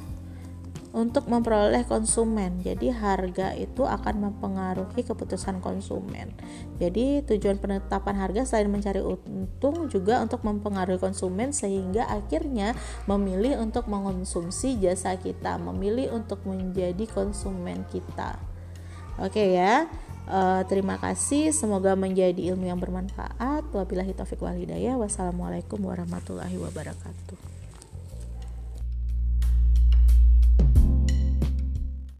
untuk 0.93 1.25
memperoleh 1.25 1.83
konsumen. 1.89 2.61
Jadi 2.61 2.93
harga 2.93 3.57
itu 3.57 3.83
akan 3.83 4.29
mempengaruhi 4.29 5.01
keputusan 5.01 5.59
konsumen. 5.59 6.31
Jadi 6.77 7.25
tujuan 7.25 7.57
penetapan 7.57 8.15
harga 8.21 8.45
selain 8.45 8.69
mencari 8.69 9.01
untung 9.01 9.89
juga 9.89 10.21
untuk 10.21 10.45
mempengaruhi 10.45 11.01
konsumen 11.01 11.49
sehingga 11.49 12.05
akhirnya 12.05 12.77
memilih 13.09 13.57
untuk 13.57 13.89
mengonsumsi 13.89 14.77
jasa 14.77 15.17
kita, 15.17 15.57
memilih 15.57 16.13
untuk 16.13 16.45
menjadi 16.45 17.09
konsumen 17.09 17.83
kita. 17.89 18.37
Oke 19.17 19.57
ya. 19.57 19.89
Uh, 20.23 20.63
terima 20.71 20.95
kasih, 20.95 21.51
semoga 21.51 21.99
menjadi 21.99 22.55
ilmu 22.55 22.71
yang 22.71 22.79
bermanfaat. 22.79 23.67
Wabillahi 23.75 24.15
taufiq 24.15 24.39
wal 24.39 24.55
hidayah. 24.55 24.95
Wassalamualaikum 24.95 25.83
warahmatullahi 25.83 26.55
wabarakatuh. 26.55 27.52
Thank 30.63 30.77
you. 30.77 30.92